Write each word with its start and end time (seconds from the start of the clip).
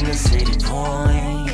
The 0.00 0.12
city 0.12 0.58
point. 0.64 1.50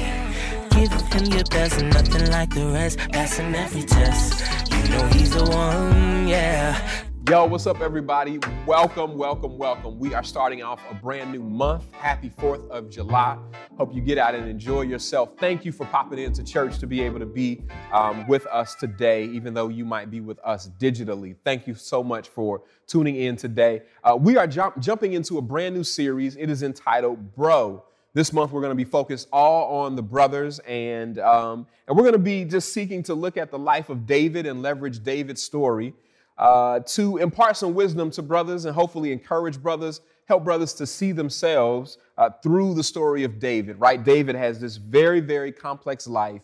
Him 1.13 1.25
your 1.25 1.45
best, 1.45 1.83
nothing 1.83 2.31
like 2.31 2.55
the 2.55 2.67
rest, 2.69 2.99
passing 3.13 3.55
every 3.55 3.83
test. 3.83 4.71
You 4.71 4.89
know 4.91 5.07
he's 5.09 5.31
the 5.35 5.45
one, 5.45 6.29
yeah. 6.29 7.05
Yo, 7.29 7.45
what's 7.47 7.67
up, 7.67 7.81
everybody? 7.81 8.39
Welcome, 8.65 9.19
welcome, 9.19 9.59
welcome. 9.59 9.99
We 9.99 10.15
are 10.15 10.23
starting 10.23 10.63
off 10.63 10.81
a 10.91 10.95
brand 10.95 11.33
new 11.33 11.43
month. 11.43 11.93
Happy 11.93 12.31
4th 12.31 12.69
of 12.71 12.89
July. 12.89 13.37
Hope 13.77 13.95
you 13.95 14.01
get 14.01 14.19
out 14.19 14.35
and 14.35 14.49
enjoy 14.49 14.83
yourself. 14.83 15.33
Thank 15.39 15.65
you 15.65 15.73
for 15.73 15.85
popping 15.87 16.21
into 16.21 16.43
church 16.43 16.79
to 16.79 16.87
be 16.87 17.03
able 17.03 17.19
to 17.19 17.27
be 17.27 17.63
um, 17.93 18.27
with 18.27 18.47
us 18.47 18.75
today, 18.75 19.25
even 19.25 19.53
though 19.53 19.69
you 19.69 19.85
might 19.85 20.11
be 20.11 20.21
with 20.21 20.39
us 20.45 20.71
digitally. 20.79 21.37
Thank 21.45 21.67
you 21.67 21.75
so 21.75 22.03
much 22.03 22.29
for 22.29 22.63
tuning 22.87 23.17
in 23.17 23.37
today. 23.37 23.83
Uh, 24.03 24.17
we 24.17 24.37
are 24.37 24.47
jump- 24.47 24.79
jumping 24.79 25.13
into 25.13 25.39
a 25.39 25.43
brand 25.43 25.75
new 25.75 25.85
series. 25.85 26.37
It 26.37 26.49
is 26.51 26.63
entitled 26.63 27.35
Bro. 27.35 27.85
This 28.13 28.33
month, 28.33 28.51
we're 28.51 28.61
going 28.61 28.73
to 28.73 28.77
be 28.77 28.83
focused 28.85 29.29
all 29.33 29.85
on 29.85 29.95
the 29.95 30.03
brothers, 30.03 30.59
and, 30.61 31.21
um, 31.21 31.65
and 31.87 31.97
we're 31.97 32.03
going 32.03 32.15
to 32.15 32.19
be 32.19 32.45
just 32.45 32.73
seeking 32.73 33.05
to 33.05 33.15
look 33.15 33.37
at 33.37 33.53
the 33.53 33.59
life 33.59 33.89
of 33.89 34.05
David 34.05 34.47
and 34.47 34.63
leverage 34.63 35.05
David's 35.05 35.41
story 35.41 35.95
uh, 36.37 36.81
to 36.81 37.19
impart 37.19 37.57
some 37.57 37.73
wisdom 37.73 38.11
to 38.11 38.23
brothers 38.23 38.65
and 38.65 38.75
hopefully 38.75 39.13
encourage 39.13 39.63
brothers, 39.63 40.01
help 40.25 40.43
brothers 40.43 40.73
to 40.75 40.87
see 40.87 41.13
themselves 41.13 41.99
uh, 42.19 42.31
through 42.43 42.75
the 42.75 42.83
story 42.83 43.23
of 43.23 43.39
David, 43.39 43.79
right? 43.79 44.03
David 44.03 44.35
has 44.35 44.61
this 44.61 44.77
very, 44.77 45.21
very 45.21 45.53
complex 45.53 46.09
life. 46.09 46.41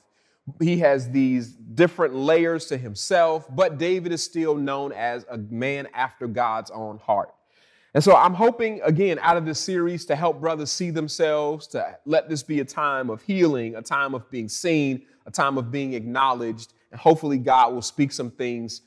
He 0.61 0.79
has 0.79 1.11
these 1.11 1.49
different 1.49 2.15
layers 2.15 2.67
to 2.67 2.77
himself, 2.77 3.49
but 3.57 3.77
David 3.77 4.13
is 4.13 4.23
still 4.23 4.55
known 4.55 4.93
as 4.93 5.27
a 5.29 5.37
man 5.37 5.89
after 5.95 6.29
God's 6.29 6.71
own 6.71 6.99
heart. 6.99 7.35
And 7.97 8.05
so 8.05 8.15
I'm 8.15 8.35
hoping, 8.35 8.83
again, 8.83 9.19
out 9.23 9.39
of 9.39 9.47
this 9.47 9.59
series 9.59 10.05
to 10.05 10.17
help 10.17 10.39
brothers 10.39 10.71
see 10.71 10.91
themselves, 10.91 11.67
to 11.69 11.97
let 12.05 12.29
this 12.29 12.43
be 12.43 12.61
a 12.61 12.65
time 12.65 13.09
of 13.09 13.23
healing, 13.23 13.75
a 13.75 13.81
time 13.81 14.15
of 14.15 14.31
being 14.31 14.51
seen, 14.51 15.07
a 15.25 15.31
time 15.31 15.57
of 15.57 15.71
being 15.71 15.95
acknowledged. 15.95 16.75
And 16.93 17.01
hopefully, 17.01 17.39
God 17.39 17.73
will 17.73 17.81
speak 17.81 18.13
some 18.13 18.31
things 18.31 18.83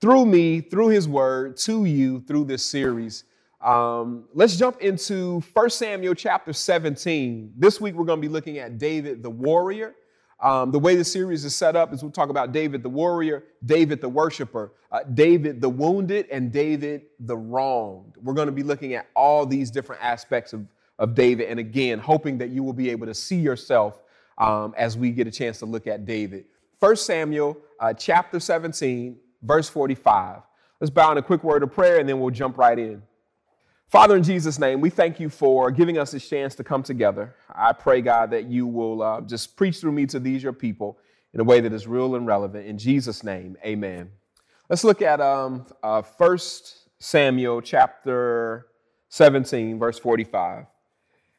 through 0.00 0.24
me, 0.24 0.62
through 0.62 0.88
his 0.88 1.06
word, 1.06 1.58
to 1.58 1.84
you 1.84 2.22
through 2.22 2.44
this 2.44 2.64
series. 2.64 3.24
Um, 3.60 4.24
let's 4.32 4.56
jump 4.56 4.80
into 4.80 5.40
1 5.52 5.68
Samuel 5.68 6.14
chapter 6.14 6.54
17. 6.54 7.52
This 7.54 7.82
week 7.82 7.96
we're 7.96 8.06
going 8.06 8.22
to 8.22 8.26
be 8.26 8.32
looking 8.32 8.56
at 8.56 8.78
David 8.78 9.22
the 9.22 9.28
warrior. 9.28 9.94
Um, 10.40 10.70
the 10.70 10.78
way 10.78 10.94
the 10.94 11.04
series 11.04 11.44
is 11.44 11.54
set 11.54 11.74
up 11.74 11.92
is 11.92 12.02
we'll 12.02 12.12
talk 12.12 12.28
about 12.28 12.52
David 12.52 12.82
the 12.82 12.88
warrior, 12.88 13.44
David 13.64 14.00
the 14.00 14.08
worshiper, 14.08 14.72
uh, 14.92 15.00
David 15.14 15.60
the 15.60 15.68
wounded, 15.68 16.26
and 16.30 16.52
David 16.52 17.02
the 17.18 17.36
wronged. 17.36 18.14
We're 18.22 18.34
going 18.34 18.46
to 18.46 18.52
be 18.52 18.62
looking 18.62 18.94
at 18.94 19.08
all 19.16 19.46
these 19.46 19.70
different 19.70 20.02
aspects 20.02 20.52
of, 20.52 20.64
of 21.00 21.14
David. 21.14 21.48
And 21.48 21.58
again, 21.58 21.98
hoping 21.98 22.38
that 22.38 22.50
you 22.50 22.62
will 22.62 22.72
be 22.72 22.88
able 22.90 23.06
to 23.06 23.14
see 23.14 23.38
yourself 23.38 24.02
um, 24.38 24.74
as 24.76 24.96
we 24.96 25.10
get 25.10 25.26
a 25.26 25.30
chance 25.30 25.58
to 25.58 25.66
look 25.66 25.88
at 25.88 26.06
David. 26.06 26.44
1 26.78 26.96
Samuel 26.96 27.58
uh, 27.80 27.92
chapter 27.92 28.38
17, 28.38 29.16
verse 29.42 29.68
45. 29.68 30.42
Let's 30.80 30.90
bow 30.90 31.10
in 31.10 31.18
a 31.18 31.22
quick 31.22 31.42
word 31.42 31.64
of 31.64 31.72
prayer 31.72 31.98
and 31.98 32.08
then 32.08 32.20
we'll 32.20 32.30
jump 32.30 32.56
right 32.56 32.78
in. 32.78 33.02
Father, 33.88 34.16
in 34.16 34.22
Jesus' 34.22 34.58
name, 34.58 34.82
we 34.82 34.90
thank 34.90 35.18
you 35.18 35.30
for 35.30 35.70
giving 35.70 35.96
us 35.96 36.10
this 36.10 36.28
chance 36.28 36.54
to 36.56 36.62
come 36.62 36.82
together. 36.82 37.34
I 37.48 37.72
pray, 37.72 38.02
God, 38.02 38.30
that 38.32 38.44
you 38.44 38.66
will 38.66 39.02
uh, 39.02 39.22
just 39.22 39.56
preach 39.56 39.78
through 39.78 39.92
me 39.92 40.04
to 40.06 40.20
these, 40.20 40.42
your 40.42 40.52
people, 40.52 40.98
in 41.32 41.40
a 41.40 41.44
way 41.44 41.60
that 41.60 41.72
is 41.72 41.86
real 41.86 42.14
and 42.14 42.26
relevant. 42.26 42.66
In 42.66 42.76
Jesus' 42.76 43.24
name, 43.24 43.56
amen. 43.64 44.10
Let's 44.68 44.84
look 44.84 45.00
at 45.00 45.22
um, 45.22 45.64
uh, 45.82 46.02
1 46.02 46.38
Samuel 46.98 47.62
chapter 47.62 48.66
17, 49.08 49.78
verse 49.78 49.98
45. 49.98 50.66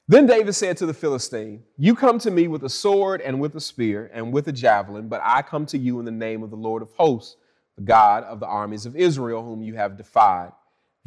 Then 0.08 0.26
David 0.26 0.54
said 0.54 0.76
to 0.78 0.88
the 0.88 0.94
Philistine, 0.94 1.62
You 1.78 1.94
come 1.94 2.18
to 2.18 2.32
me 2.32 2.48
with 2.48 2.64
a 2.64 2.70
sword 2.70 3.22
and 3.22 3.40
with 3.40 3.56
a 3.58 3.62
spear 3.62 4.10
and 4.12 4.34
with 4.34 4.48
a 4.48 4.52
javelin, 4.52 5.08
but 5.08 5.22
I 5.24 5.44
come 5.44 5.68
to 5.68 5.78
you 5.78 6.00
in 6.00 6.06
the 6.06 6.12
name 6.12 6.42
of 6.42 6.50
the 6.50 6.56
Lord 6.56 6.82
of 6.82 6.90
hosts 6.94 7.36
the 7.76 7.84
God 7.84 8.24
of 8.24 8.40
the 8.40 8.48
armies 8.48 8.88
of 8.88 8.96
Israel, 8.96 9.44
whom 9.44 9.62
you 9.62 9.76
have 9.76 9.98
defied. 9.98 10.52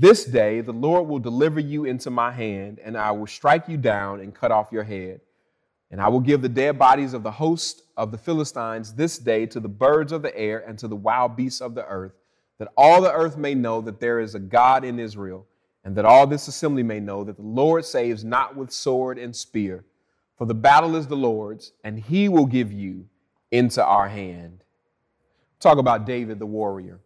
This 0.02 0.24
day 0.24 0.62
the 0.62 0.72
Lord 0.72 1.06
will 1.06 1.20
deliver 1.20 1.60
you 1.60 1.84
into 1.84 2.10
my 2.10 2.32
hand, 2.32 2.80
and 2.82 2.98
I 2.98 3.12
will 3.12 3.28
strike 3.28 3.68
you 3.68 3.76
down 3.76 4.18
and 4.18 4.34
cut 4.34 4.50
off 4.50 4.72
your 4.72 4.82
head. 4.82 5.20
And 5.92 6.00
I 6.00 6.08
will 6.08 6.18
give 6.18 6.42
the 6.42 6.48
dead 6.48 6.76
bodies 6.76 7.14
of 7.14 7.22
the 7.22 7.30
host 7.30 7.82
of 7.96 8.10
the 8.10 8.18
Philistines 8.18 8.94
this 8.94 9.16
day 9.16 9.46
to 9.46 9.60
the 9.60 9.68
birds 9.68 10.10
of 10.10 10.22
the 10.22 10.36
air 10.36 10.64
and 10.66 10.76
to 10.80 10.88
the 10.88 10.96
wild 10.96 11.36
beasts 11.36 11.60
of 11.60 11.76
the 11.76 11.86
earth, 11.86 12.14
that 12.58 12.72
all 12.76 13.00
the 13.00 13.12
earth 13.12 13.36
may 13.36 13.54
know 13.54 13.80
that 13.80 14.00
there 14.00 14.18
is 14.18 14.34
a 14.34 14.40
God 14.40 14.84
in 14.84 14.98
Israel, 14.98 15.46
and 15.84 15.94
that 15.94 16.04
all 16.04 16.26
this 16.26 16.48
assembly 16.48 16.82
may 16.82 16.98
know 16.98 17.22
that 17.22 17.36
the 17.36 17.42
Lord 17.42 17.84
saves 17.84 18.24
not 18.24 18.56
with 18.56 18.72
sword 18.72 19.19
and 19.19 19.36
spear. 19.36 19.84
For 20.36 20.48
the 20.48 20.52
battle 20.54 20.96
is 20.96 21.06
the 21.06 21.14
Lord's, 21.14 21.74
and 21.84 21.96
he 21.96 22.28
will 22.28 22.46
give 22.46 22.72
you 22.72 23.06
into 23.52 23.84
our 23.84 24.08
hand. 24.08 24.64
Talk 25.60 25.78
about 25.78 26.06
David 26.06 26.40
the 26.40 26.46
warrior. 26.46 26.98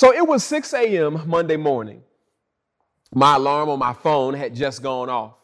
So 0.00 0.14
it 0.14 0.26
was 0.26 0.42
6 0.44 0.72
a.m. 0.72 1.28
Monday 1.28 1.58
morning. 1.58 2.02
My 3.14 3.36
alarm 3.36 3.68
on 3.68 3.78
my 3.78 3.92
phone 3.92 4.32
had 4.32 4.54
just 4.54 4.82
gone 4.82 5.10
off. 5.10 5.36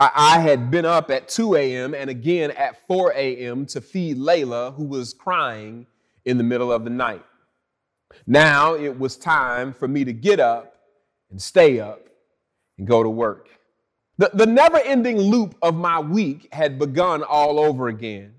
I, 0.00 0.40
had 0.40 0.68
been 0.68 0.84
up 0.84 1.12
at 1.12 1.28
2 1.28 1.54
a.m. 1.54 1.94
and 1.94 2.10
again 2.10 2.50
at 2.50 2.84
4 2.88 3.12
a.m. 3.14 3.66
to 3.66 3.80
feed 3.80 4.16
Layla, 4.16 4.74
who 4.74 4.82
was 4.82 5.14
crying 5.14 5.86
in 6.24 6.38
the 6.38 6.42
middle 6.42 6.72
of 6.72 6.82
the 6.82 6.90
night. 6.90 7.24
Now 8.26 8.74
it 8.74 8.98
was 8.98 9.16
time 9.16 9.72
for 9.72 9.86
me 9.86 10.04
to 10.04 10.12
get 10.12 10.40
up 10.40 10.74
and 11.30 11.40
stay 11.40 11.78
up 11.78 12.00
and 12.78 12.86
go 12.88 13.04
to 13.04 13.08
work. 13.08 13.48
The, 14.16 14.32
the 14.34 14.46
never 14.46 14.78
ending 14.78 15.18
loop 15.18 15.54
of 15.62 15.76
my 15.76 16.00
week 16.00 16.48
had 16.52 16.80
begun 16.80 17.22
all 17.22 17.60
over 17.60 17.86
again 17.86 18.34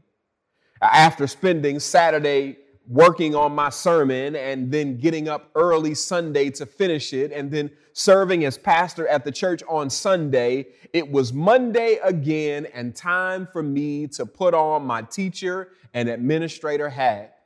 after 0.82 1.28
spending 1.28 1.80
Saturday 1.80 2.58
working 2.90 3.36
on 3.36 3.54
my 3.54 3.70
sermon 3.70 4.36
and 4.36 4.72
then 4.72 4.98
getting 4.98 5.30
up 5.30 5.52
early 5.54 5.94
Sunday 5.94 6.50
to 6.50 6.66
finish 6.66 7.14
it 7.14 7.32
and 7.32 7.52
then 7.52 7.70
serving 7.94 8.44
as 8.46 8.58
pastor 8.58 9.08
at 9.08 9.24
the 9.24 9.32
church 9.32 9.62
on 9.70 9.92
Sunday, 9.92 10.66
it 10.92 11.10
was 11.10 11.32
Monday 11.32 12.00
again 12.04 12.66
and 12.74 12.96
time 12.96 13.48
for 13.54 13.62
me 13.62 14.08
to 14.08 14.26
put 14.26 14.56
on 14.56 14.84
my 14.86 15.04
teacher 15.04 15.70
and 15.94 16.10
administrator 16.10 16.90
hat 16.90 17.38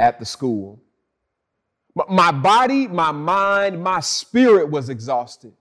at 0.00 0.18
the 0.18 0.24
school. 0.26 0.82
My 2.08 2.32
body, 2.32 2.88
my 2.88 3.12
mind, 3.12 3.80
my 3.80 4.00
spirit 4.00 4.68
was 4.68 4.88
exhausted. 4.88 5.52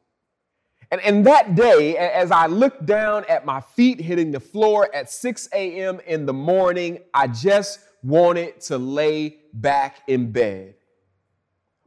And, 0.90 1.02
and 1.02 1.26
that 1.28 1.53
day, 1.56 1.97
as 1.97 2.31
I 2.31 2.47
looked 2.47 2.86
down 2.88 3.24
at 3.28 3.46
my 3.46 3.62
feet 3.62 4.00
hitting 4.00 4.31
the 4.31 4.40
floor 4.40 4.90
at 4.96 5.12
6 5.12 5.50
a.m. 5.53 6.00
in 6.08 6.26
the 6.26 6.34
morning, 6.34 7.00
I 7.14 7.28
just 7.28 7.79
wanted 8.03 8.61
to 8.61 8.78
lay 8.78 9.38
back 9.53 10.02
in 10.08 10.32
bed. 10.32 10.76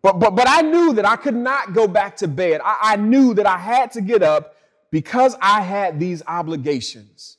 But, 0.03 0.19
but, 0.19 0.35
but 0.35 0.47
I 0.49 0.62
knew 0.62 0.95
that 0.95 1.05
I 1.05 1.17
could 1.17 1.37
not 1.37 1.75
go 1.75 1.87
back 1.87 2.17
to 2.19 2.29
bed. 2.29 2.61
I, 2.65 2.79
I 2.83 2.97
knew 2.97 3.35
that 3.35 3.47
I 3.47 3.59
had 3.59 3.93
to 3.93 4.01
get 4.01 4.23
up 4.23 4.57
because 4.91 5.37
I 5.41 5.61
had 5.61 6.01
these 6.01 6.23
obligations. 6.27 7.37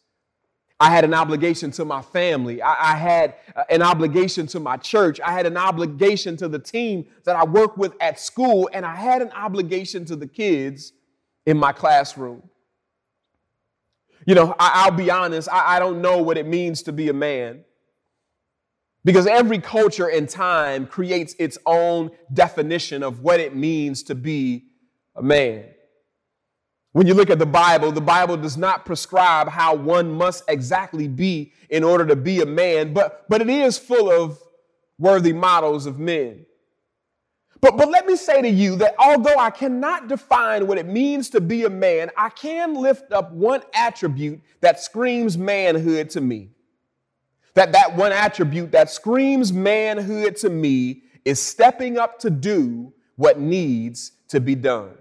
I 0.79 0.89
had 0.89 1.03
an 1.03 1.13
obligation 1.13 1.69
to 1.71 1.85
my 1.85 2.01
family. 2.01 2.61
I, 2.61 2.93
I, 2.93 2.95
had 2.95 3.35
uh, 3.55 3.63
an 3.69 3.83
obligation 3.83 4.47
to 4.47 4.59
my 4.59 4.77
church. 4.77 5.19
I 5.21 5.31
had 5.31 5.45
an 5.45 5.55
obligation 5.55 6.37
to 6.37 6.47
the 6.47 6.57
team 6.57 7.05
that 7.23 7.35
I 7.35 7.43
work 7.45 7.77
with 7.77 7.93
at 8.01 8.19
school. 8.19 8.67
And 8.73 8.83
I 8.83 8.95
had 8.95 9.21
an 9.21 9.31
obligation 9.31 10.05
to 10.05 10.15
the 10.15 10.25
kids 10.25 10.93
in 11.45 11.57
my 11.57 11.71
classroom. 11.71 12.41
You 14.25 14.35
know, 14.35 14.55
I, 14.59 14.89
will 14.89 14.97
be 14.97 15.11
honest, 15.11 15.49
I, 15.51 15.75
I 15.75 15.79
don't 15.79 16.01
know 16.01 16.17
what 16.17 16.37
it 16.37 16.47
means 16.47 16.83
to 16.83 16.91
be 16.91 17.09
a 17.09 17.13
man. 17.13 17.63
Because 19.03 19.25
every 19.25 19.59
culture 19.59 20.07
and 20.07 20.29
time 20.29 20.85
creates 20.85 21.35
its 21.39 21.57
own 21.65 22.11
definition 22.31 23.01
of 23.01 23.21
what 23.21 23.39
it 23.39 23.55
means 23.55 24.03
to 24.03 24.15
be 24.15 24.65
a 25.15 25.23
man. 25.23 25.65
When 26.93 27.07
you 27.07 27.13
look 27.13 27.29
at 27.29 27.39
the 27.39 27.45
Bible, 27.45 27.91
the 27.91 28.01
Bible 28.01 28.37
does 28.37 28.57
not 28.57 28.85
prescribe 28.85 29.47
how 29.47 29.75
one 29.75 30.11
must 30.11 30.43
exactly 30.47 31.07
be 31.07 31.53
in 31.69 31.83
order 31.83 32.05
to 32.05 32.15
be 32.15 32.41
a 32.41 32.45
man, 32.45 32.93
but, 32.93 33.25
but 33.29 33.41
it 33.41 33.49
is 33.49 33.77
full 33.77 34.11
of 34.11 34.37
worthy 34.99 35.33
models 35.33 35.85
of 35.85 35.97
men. 35.97 36.45
But, 37.61 37.77
but 37.77 37.89
let 37.89 38.05
me 38.07 38.15
say 38.15 38.41
to 38.41 38.49
you 38.49 38.75
that 38.77 38.95
although 38.99 39.37
I 39.37 39.51
cannot 39.51 40.09
define 40.09 40.67
what 40.67 40.77
it 40.77 40.87
means 40.87 41.29
to 41.29 41.39
be 41.39 41.63
a 41.63 41.69
man, 41.69 42.09
I 42.17 42.29
can 42.29 42.73
lift 42.73 43.11
up 43.11 43.31
one 43.31 43.61
attribute 43.73 44.41
that 44.61 44.79
screams 44.79 45.37
manhood 45.37 46.09
to 46.11 46.21
me. 46.21 46.49
That 47.53 47.73
that 47.73 47.95
one 47.95 48.11
attribute 48.11 48.71
that 48.71 48.89
screams 48.89 49.51
manhood 49.51 50.37
to 50.37 50.49
me 50.49 51.03
is 51.25 51.41
stepping 51.41 51.97
up 51.97 52.19
to 52.19 52.29
do 52.29 52.93
what 53.15 53.39
needs 53.39 54.13
to 54.29 54.39
be 54.39 54.55
done. 54.55 54.93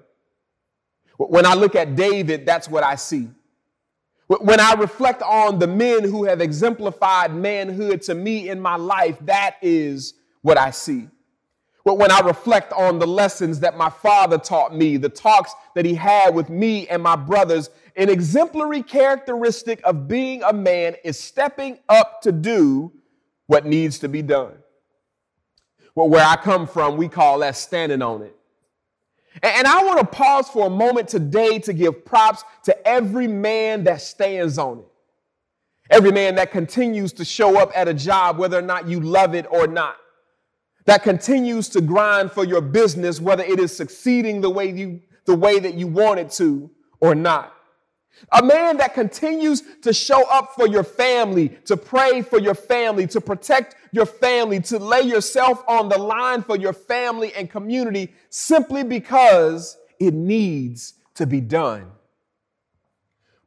When 1.16 1.46
I 1.46 1.54
look 1.54 1.74
at 1.76 1.96
David, 1.96 2.46
that's 2.46 2.68
what 2.68 2.82
I 2.82 2.96
see. 2.96 3.28
When 4.26 4.60
I 4.60 4.74
reflect 4.74 5.22
on 5.22 5.58
the 5.58 5.66
men 5.66 6.04
who 6.04 6.24
have 6.24 6.40
exemplified 6.40 7.34
manhood 7.34 8.02
to 8.02 8.14
me 8.14 8.48
in 8.48 8.60
my 8.60 8.76
life, 8.76 9.18
that 9.22 9.56
is 9.60 10.14
what 10.42 10.56
I 10.56 10.70
see. 10.70 11.08
But 11.84 11.96
when 11.96 12.10
I 12.10 12.20
reflect 12.20 12.72
on 12.72 12.98
the 12.98 13.06
lessons 13.06 13.60
that 13.60 13.76
my 13.76 13.88
father 13.88 14.36
taught 14.36 14.74
me, 14.74 14.96
the 14.96 15.08
talks 15.08 15.54
that 15.74 15.84
he 15.84 15.94
had 15.94 16.34
with 16.34 16.50
me 16.50 16.86
and 16.88 17.02
my 17.02 17.16
brothers, 17.16 17.70
an 17.96 18.10
exemplary 18.10 18.82
characteristic 18.82 19.80
of 19.84 20.06
being 20.06 20.42
a 20.42 20.52
man 20.52 20.96
is 21.04 21.18
stepping 21.18 21.78
up 21.88 22.20
to 22.22 22.32
do 22.32 22.92
what 23.46 23.64
needs 23.64 23.98
to 24.00 24.08
be 24.08 24.20
done. 24.20 24.52
Well, 25.94 26.08
where 26.08 26.24
I 26.24 26.36
come 26.36 26.66
from, 26.66 26.96
we 26.96 27.08
call 27.08 27.38
that 27.40 27.56
standing 27.56 28.02
on 28.02 28.22
it. 28.22 28.36
And 29.42 29.66
I 29.66 29.82
want 29.84 30.00
to 30.00 30.06
pause 30.06 30.48
for 30.48 30.66
a 30.66 30.70
moment 30.70 31.08
today 31.08 31.58
to 31.60 31.72
give 31.72 32.04
props 32.04 32.44
to 32.64 32.86
every 32.86 33.26
man 33.26 33.84
that 33.84 34.02
stands 34.02 34.58
on 34.58 34.80
it. 34.80 34.84
Every 35.88 36.12
man 36.12 36.36
that 36.36 36.52
continues 36.52 37.12
to 37.14 37.24
show 37.24 37.58
up 37.58 37.72
at 37.74 37.88
a 37.88 37.94
job, 37.94 38.38
whether 38.38 38.58
or 38.58 38.62
not 38.62 38.86
you 38.86 39.00
love 39.00 39.34
it 39.34 39.46
or 39.50 39.66
not 39.66 39.96
that 40.86 41.02
continues 41.02 41.68
to 41.70 41.80
grind 41.80 42.32
for 42.32 42.44
your 42.44 42.60
business, 42.60 43.20
whether 43.20 43.44
it 43.44 43.58
is 43.58 43.76
succeeding 43.76 44.40
the 44.40 44.50
way 44.50 44.70
you, 44.70 45.00
the 45.24 45.34
way 45.34 45.58
that 45.58 45.74
you 45.74 45.86
want 45.86 46.20
it 46.20 46.30
to 46.32 46.70
or 47.00 47.14
not. 47.14 47.54
A 48.32 48.42
man 48.42 48.76
that 48.78 48.94
continues 48.94 49.62
to 49.82 49.92
show 49.92 50.28
up 50.28 50.52
for 50.54 50.66
your 50.66 50.84
family, 50.84 51.48
to 51.64 51.76
pray 51.76 52.22
for 52.22 52.38
your 52.38 52.54
family, 52.54 53.06
to 53.08 53.20
protect 53.20 53.76
your 53.92 54.06
family, 54.06 54.60
to 54.60 54.78
lay 54.78 55.02
yourself 55.02 55.64
on 55.66 55.88
the 55.88 55.98
line 55.98 56.42
for 56.42 56.56
your 56.56 56.72
family 56.72 57.32
and 57.34 57.50
community 57.50 58.12
simply 58.28 58.84
because 58.84 59.78
it 59.98 60.12
needs 60.12 60.94
to 61.14 61.26
be 61.26 61.40
done. 61.40 61.90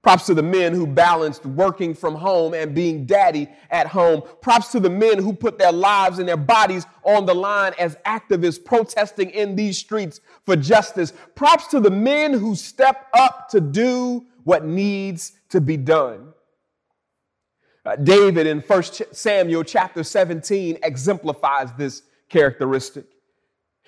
Props 0.03 0.25
to 0.25 0.33
the 0.33 0.43
men 0.43 0.73
who 0.73 0.85
balanced 0.85 1.45
working 1.45 1.93
from 1.93 2.13
home 2.13 2.53
and 2.53 2.75
being 2.75 3.05
daddy 3.05 3.47
at 3.71 3.87
home. 3.87 4.21
Props 4.41 4.67
to 4.73 4.81
the 4.81 4.89
men 4.89 5.17
who 5.17 5.31
put 5.31 5.57
their 5.57 5.71
lives 5.71 6.19
and 6.19 6.27
their 6.27 6.35
bodies 6.35 6.85
on 7.03 7.25
the 7.25 7.33
line 7.33 7.71
as 7.79 7.95
activists 8.05 8.63
protesting 8.63 9.29
in 9.29 9.55
these 9.55 9.77
streets 9.77 10.19
for 10.41 10.57
justice. 10.57 11.13
Props 11.35 11.67
to 11.67 11.79
the 11.79 11.89
men 11.89 12.33
who 12.33 12.53
step 12.53 13.07
up 13.13 13.47
to 13.49 13.61
do 13.61 14.25
what 14.43 14.65
needs 14.65 15.31
to 15.47 15.61
be 15.61 15.77
done. 15.77 16.33
Uh, 17.85 17.95
David 17.95 18.45
in 18.45 18.59
1 18.59 18.83
Samuel 19.13 19.63
chapter 19.63 20.03
17 20.03 20.79
exemplifies 20.83 21.69
this 21.77 22.03
characteristic. 22.27 23.05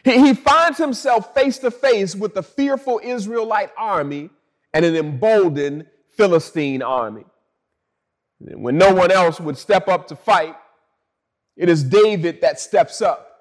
He, 0.06 0.28
he 0.28 0.34
finds 0.34 0.78
himself 0.78 1.34
face 1.34 1.58
to 1.58 1.72
face 1.72 2.16
with 2.16 2.36
the 2.36 2.44
fearful 2.44 3.02
Israelite 3.04 3.72
army 3.78 4.30
and 4.74 4.86
an 4.86 4.96
emboldened 4.96 5.88
Philistine 6.18 6.82
army. 6.82 7.26
When 8.40 8.78
no 8.78 8.94
one 8.94 9.12
else 9.12 9.40
would 9.40 9.58
step 9.58 9.88
up 9.88 10.08
to 10.08 10.16
fight, 10.16 10.56
it 11.56 11.70
is 11.70 11.84
David 11.84 12.42
that 12.42 12.60
steps 12.60 13.02
up 13.02 13.32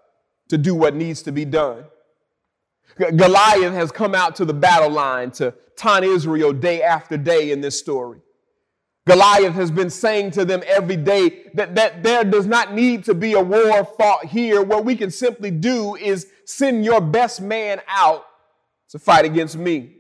to 0.49 0.59
do 0.59 0.75
what 0.75 0.95
needs 0.95 1.23
to 1.23 1.33
be 1.33 1.45
done. 1.45 1.85
Goliath 2.97 3.73
has 3.73 3.91
come 3.91 4.15
out 4.15 4.37
to 4.37 4.45
the 4.45 4.55
battle 4.55 4.91
line 4.91 5.31
to 5.33 5.55
taunt 5.77 6.05
Israel 6.05 6.53
day 6.53 6.83
after 6.83 7.17
day 7.17 7.51
in 7.51 7.61
this 7.61 7.79
story. 7.79 8.21
Goliath 9.07 9.55
has 9.55 9.71
been 9.71 9.91
saying 9.91 10.31
to 10.33 10.45
them 10.45 10.63
every 10.67 10.97
day 10.97 11.51
that, 11.55 11.75
that 11.75 12.03
there 12.03 12.25
does 12.25 12.47
not 12.47 12.73
need 12.73 13.05
to 13.05 13.15
be 13.15 13.35
a 13.35 13.41
war 13.41 13.85
fought 13.85 14.27
here. 14.27 14.63
What 14.63 14.85
we 14.85 14.97
can 14.97 15.11
simply 15.11 15.51
do 15.51 15.95
is 15.97 16.27
send 16.47 16.85
your 16.85 17.01
best 17.01 17.41
man 17.43 17.83
out 17.87 18.25
to 18.91 18.99
fight 18.99 19.25
against 19.25 19.57
me. 19.57 19.97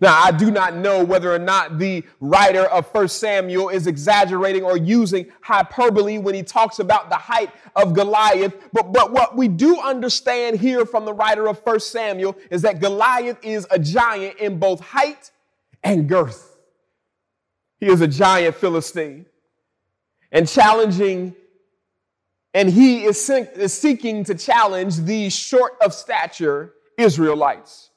Now, 0.00 0.18
I 0.22 0.30
do 0.32 0.50
not 0.50 0.74
know 0.74 1.04
whether 1.04 1.32
or 1.32 1.38
not 1.38 1.78
the 1.78 2.04
writer 2.18 2.62
of 2.62 2.86
1 2.86 3.08
Samuel 3.08 3.68
is 3.68 3.86
exaggerating 3.86 4.64
or 4.64 4.78
using 4.78 5.26
hyperbole 5.42 6.18
when 6.18 6.34
he 6.34 6.42
talks 6.42 6.78
about 6.78 7.10
the 7.10 7.16
height 7.16 7.50
of 7.76 7.92
Goliath, 7.92 8.54
but, 8.72 8.92
but 8.92 9.12
what 9.12 9.36
we 9.36 9.46
do 9.46 9.78
understand 9.78 10.58
here 10.58 10.86
from 10.86 11.04
the 11.04 11.12
writer 11.12 11.48
of 11.48 11.58
1 11.58 11.80
Samuel 11.80 12.36
is 12.50 12.62
that 12.62 12.80
Goliath 12.80 13.38
is 13.42 13.66
a 13.70 13.78
giant 13.78 14.38
in 14.38 14.58
both 14.58 14.80
height 14.80 15.30
and 15.82 16.08
girth. 16.08 16.56
He 17.78 17.86
is 17.86 18.00
a 18.00 18.08
giant 18.08 18.54
Philistine 18.56 19.26
and 20.32 20.48
challenging, 20.48 21.34
and 22.54 22.70
he 22.70 23.04
is, 23.04 23.28
is 23.28 23.74
seeking 23.74 24.24
to 24.24 24.34
challenge 24.34 24.96
these 24.96 25.34
short 25.34 25.74
of 25.82 25.92
stature 25.92 26.72
Israelites. 26.96 27.90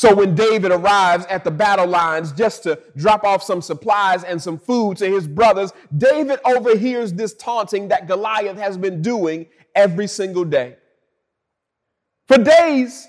So 0.00 0.14
when 0.14 0.34
David 0.34 0.72
arrives 0.72 1.26
at 1.26 1.44
the 1.44 1.50
battle 1.50 1.86
lines 1.86 2.32
just 2.32 2.62
to 2.62 2.80
drop 2.96 3.22
off 3.22 3.42
some 3.42 3.60
supplies 3.60 4.24
and 4.24 4.40
some 4.40 4.58
food 4.58 4.96
to 4.96 5.06
his 5.06 5.28
brothers, 5.28 5.74
David 5.94 6.40
overhears 6.42 7.12
this 7.12 7.34
taunting 7.34 7.88
that 7.88 8.08
Goliath 8.08 8.56
has 8.56 8.78
been 8.78 9.02
doing 9.02 9.44
every 9.74 10.06
single 10.06 10.46
day. 10.46 10.76
For 12.28 12.38
days, 12.38 13.08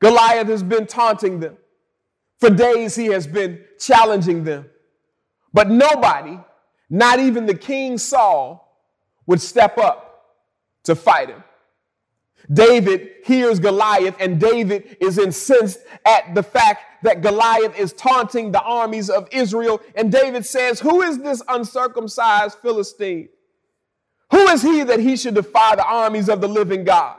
Goliath 0.00 0.46
has 0.46 0.62
been 0.62 0.86
taunting 0.86 1.40
them. 1.40 1.58
For 2.40 2.48
days, 2.48 2.96
he 2.96 3.08
has 3.08 3.26
been 3.26 3.62
challenging 3.78 4.44
them. 4.44 4.70
But 5.52 5.68
nobody, 5.68 6.40
not 6.88 7.18
even 7.18 7.44
the 7.44 7.54
king 7.54 7.98
Saul, 7.98 8.82
would 9.26 9.42
step 9.42 9.76
up 9.76 10.24
to 10.84 10.96
fight 10.96 11.28
him. 11.28 11.44
David 12.52 13.10
hears 13.24 13.58
Goliath, 13.58 14.16
and 14.20 14.40
David 14.40 14.96
is 15.00 15.18
incensed 15.18 15.80
at 16.04 16.34
the 16.34 16.42
fact 16.42 17.02
that 17.02 17.22
Goliath 17.22 17.78
is 17.78 17.92
taunting 17.92 18.52
the 18.52 18.62
armies 18.62 19.10
of 19.10 19.28
Israel. 19.32 19.80
And 19.94 20.12
David 20.12 20.46
says, 20.46 20.80
Who 20.80 21.02
is 21.02 21.18
this 21.18 21.42
uncircumcised 21.48 22.58
Philistine? 22.58 23.28
Who 24.30 24.48
is 24.48 24.62
he 24.62 24.82
that 24.84 25.00
he 25.00 25.16
should 25.16 25.34
defy 25.34 25.76
the 25.76 25.84
armies 25.84 26.28
of 26.28 26.40
the 26.40 26.48
living 26.48 26.84
God? 26.84 27.16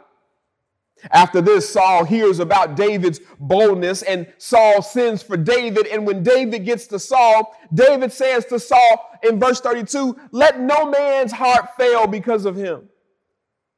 After 1.11 1.41
this, 1.41 1.69
Saul 1.69 2.05
hears 2.05 2.39
about 2.39 2.75
David's 2.75 3.19
boldness 3.39 4.01
and 4.01 4.31
Saul 4.37 4.81
sends 4.81 5.21
for 5.21 5.37
David. 5.37 5.87
And 5.87 6.07
when 6.07 6.23
David 6.23 6.65
gets 6.65 6.87
to 6.87 6.99
Saul, 6.99 7.55
David 7.73 8.11
says 8.11 8.45
to 8.45 8.59
Saul 8.59 9.19
in 9.23 9.39
verse 9.39 9.61
32, 9.61 10.17
Let 10.31 10.59
no 10.59 10.89
man's 10.89 11.31
heart 11.31 11.75
fail 11.77 12.07
because 12.07 12.45
of 12.45 12.55
him. 12.55 12.89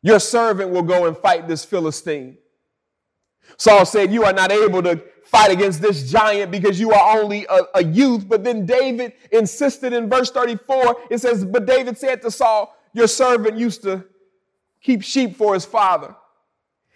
Your 0.01 0.19
servant 0.19 0.71
will 0.71 0.83
go 0.83 1.05
and 1.07 1.17
fight 1.17 1.47
this 1.47 1.65
Philistine. 1.65 2.37
Saul 3.57 3.85
said, 3.85 4.11
You 4.11 4.23
are 4.23 4.33
not 4.33 4.51
able 4.51 4.81
to 4.83 5.01
fight 5.23 5.51
against 5.51 5.81
this 5.81 6.09
giant 6.09 6.51
because 6.51 6.79
you 6.79 6.91
are 6.91 7.19
only 7.19 7.45
a, 7.49 7.59
a, 7.75 7.83
youth. 7.83 8.27
But 8.27 8.43
then 8.43 8.65
David 8.65 9.13
insisted 9.31 9.93
in 9.93 10.09
verse 10.09 10.31
34, 10.31 10.97
it 11.09 11.19
says, 11.19 11.45
But 11.45 11.65
David 11.65 11.97
said 11.97 12.21
to 12.21 12.31
Saul, 12.31 12.75
Your 12.93 13.07
servant 13.07 13.57
used 13.57 13.83
to 13.83 14.05
keep 14.81 15.03
sheep 15.03 15.35
for 15.35 15.53
his 15.53 15.65
father. 15.65 16.15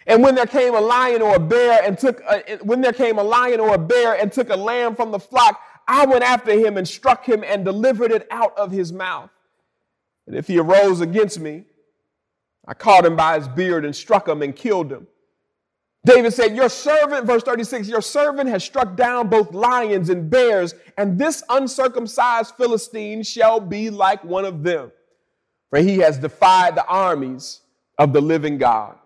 And 0.06 0.22
when 0.22 0.34
there 0.34 0.46
came 0.46 0.74
a 0.74 0.80
lion 0.80 1.22
or 1.22 1.36
a 1.36 1.40
bear 1.40 1.82
and 1.82 1.98
took, 1.98 2.20
a, 2.20 2.58
when 2.62 2.80
there 2.80 2.92
came 2.92 3.18
a 3.18 3.22
lion 3.22 3.60
or 3.60 3.74
a 3.74 3.78
bear 3.78 4.14
and 4.14 4.30
took 4.30 4.50
a 4.50 4.56
lamb 4.56 4.94
from 4.94 5.10
the 5.10 5.18
flock, 5.18 5.60
I 5.86 6.06
went 6.06 6.22
after 6.22 6.52
him 6.52 6.76
and 6.76 6.86
struck 6.86 7.24
him 7.24 7.44
and 7.44 7.64
delivered 7.64 8.10
it 8.10 8.26
out 8.30 8.56
of 8.58 8.70
his 8.70 8.92
mouth. 8.92 9.30
And 10.26 10.36
if 10.36 10.46
he 10.46 10.58
arose 10.58 11.00
against 11.00 11.38
me, 11.38 11.64
I 12.66 12.74
caught 12.74 13.04
him 13.04 13.16
by 13.16 13.38
his 13.38 13.48
beard 13.48 13.84
and 13.84 13.94
struck 13.94 14.28
him 14.28 14.42
and 14.42 14.54
killed 14.54 14.90
him. 14.90 15.06
David 16.04 16.32
said, 16.32 16.54
Your 16.54 16.68
servant, 16.68 17.26
verse 17.26 17.42
36, 17.42 17.88
your 17.88 18.02
servant 18.02 18.48
has 18.50 18.62
struck 18.62 18.94
down 18.94 19.28
both 19.28 19.52
lions 19.52 20.10
and 20.10 20.28
bears, 20.28 20.74
and 20.98 21.18
this 21.18 21.42
uncircumcised 21.48 22.54
Philistine 22.56 23.22
shall 23.22 23.58
be 23.58 23.90
like 23.90 24.22
one 24.22 24.44
of 24.44 24.62
them, 24.62 24.92
for 25.70 25.78
he 25.78 25.98
has 25.98 26.18
defied 26.18 26.74
the 26.74 26.86
armies 26.86 27.62
of 27.98 28.12
the 28.12 28.20
living 28.20 28.58
God. 28.58 28.98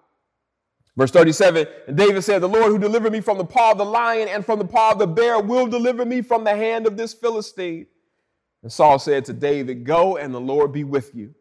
Verse 0.97 1.13
37, 1.13 1.69
and 1.87 1.97
David 1.97 2.23
said, 2.23 2.43
The 2.43 2.49
Lord 2.49 2.73
who 2.73 2.79
delivered 2.79 3.13
me 3.13 3.21
from 3.21 3.39
the 3.39 3.45
paw 3.45 3.71
of 3.71 3.79
the 3.79 3.85
lion 3.85 4.27
and 4.27 4.45
from 4.45 4.59
the 4.59 4.65
paw 4.65 4.91
of 4.91 4.99
the 4.99 5.07
bear 5.07 5.39
will 5.39 5.69
deliver 5.69 6.05
me 6.05 6.23
from 6.23 6.43
the 6.43 6.57
hand 6.57 6.89
of 6.89 6.97
this 6.97 7.15
Philistine. 7.15 7.87
And 8.65 8.73
Saul 8.73 8.99
said 8.99 9.25
to 9.27 9.33
David, 9.33 9.85
Go 9.85 10.17
and 10.17 10.35
the 10.35 10.41
Lord 10.41 10.73
be 10.73 10.83
with 10.83 11.15
you. 11.15 11.37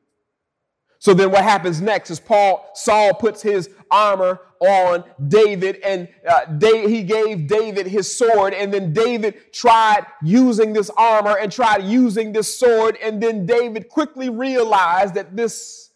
So 1.00 1.14
then 1.14 1.32
what 1.32 1.44
happens 1.44 1.82
next 1.82 2.10
is 2.10 2.20
Paul, 2.20 2.70
Saul 2.74 3.14
puts 3.14 3.42
his 3.42 3.70
armor 3.92 4.42
on 4.60 5.04
David 5.28 5.78
and 5.84 6.08
uh, 6.28 6.46
he 6.60 7.04
gave 7.04 7.48
David 7.48 7.86
his 7.86 8.18
sword 8.18 8.54
and 8.54 8.74
then 8.74 8.94
David 8.94 9.54
tried 9.54 10.06
using 10.24 10.74
this 10.74 10.90
armor 10.98 11.38
and 11.38 11.52
tried 11.52 11.84
using 11.84 12.34
this 12.34 12.58
sword 12.58 12.98
and 13.02 13.22
then 13.22 13.46
David 13.46 13.90
quickly 13.90 14.30
realized 14.30 15.14
that 15.14 15.36
this 15.36 15.92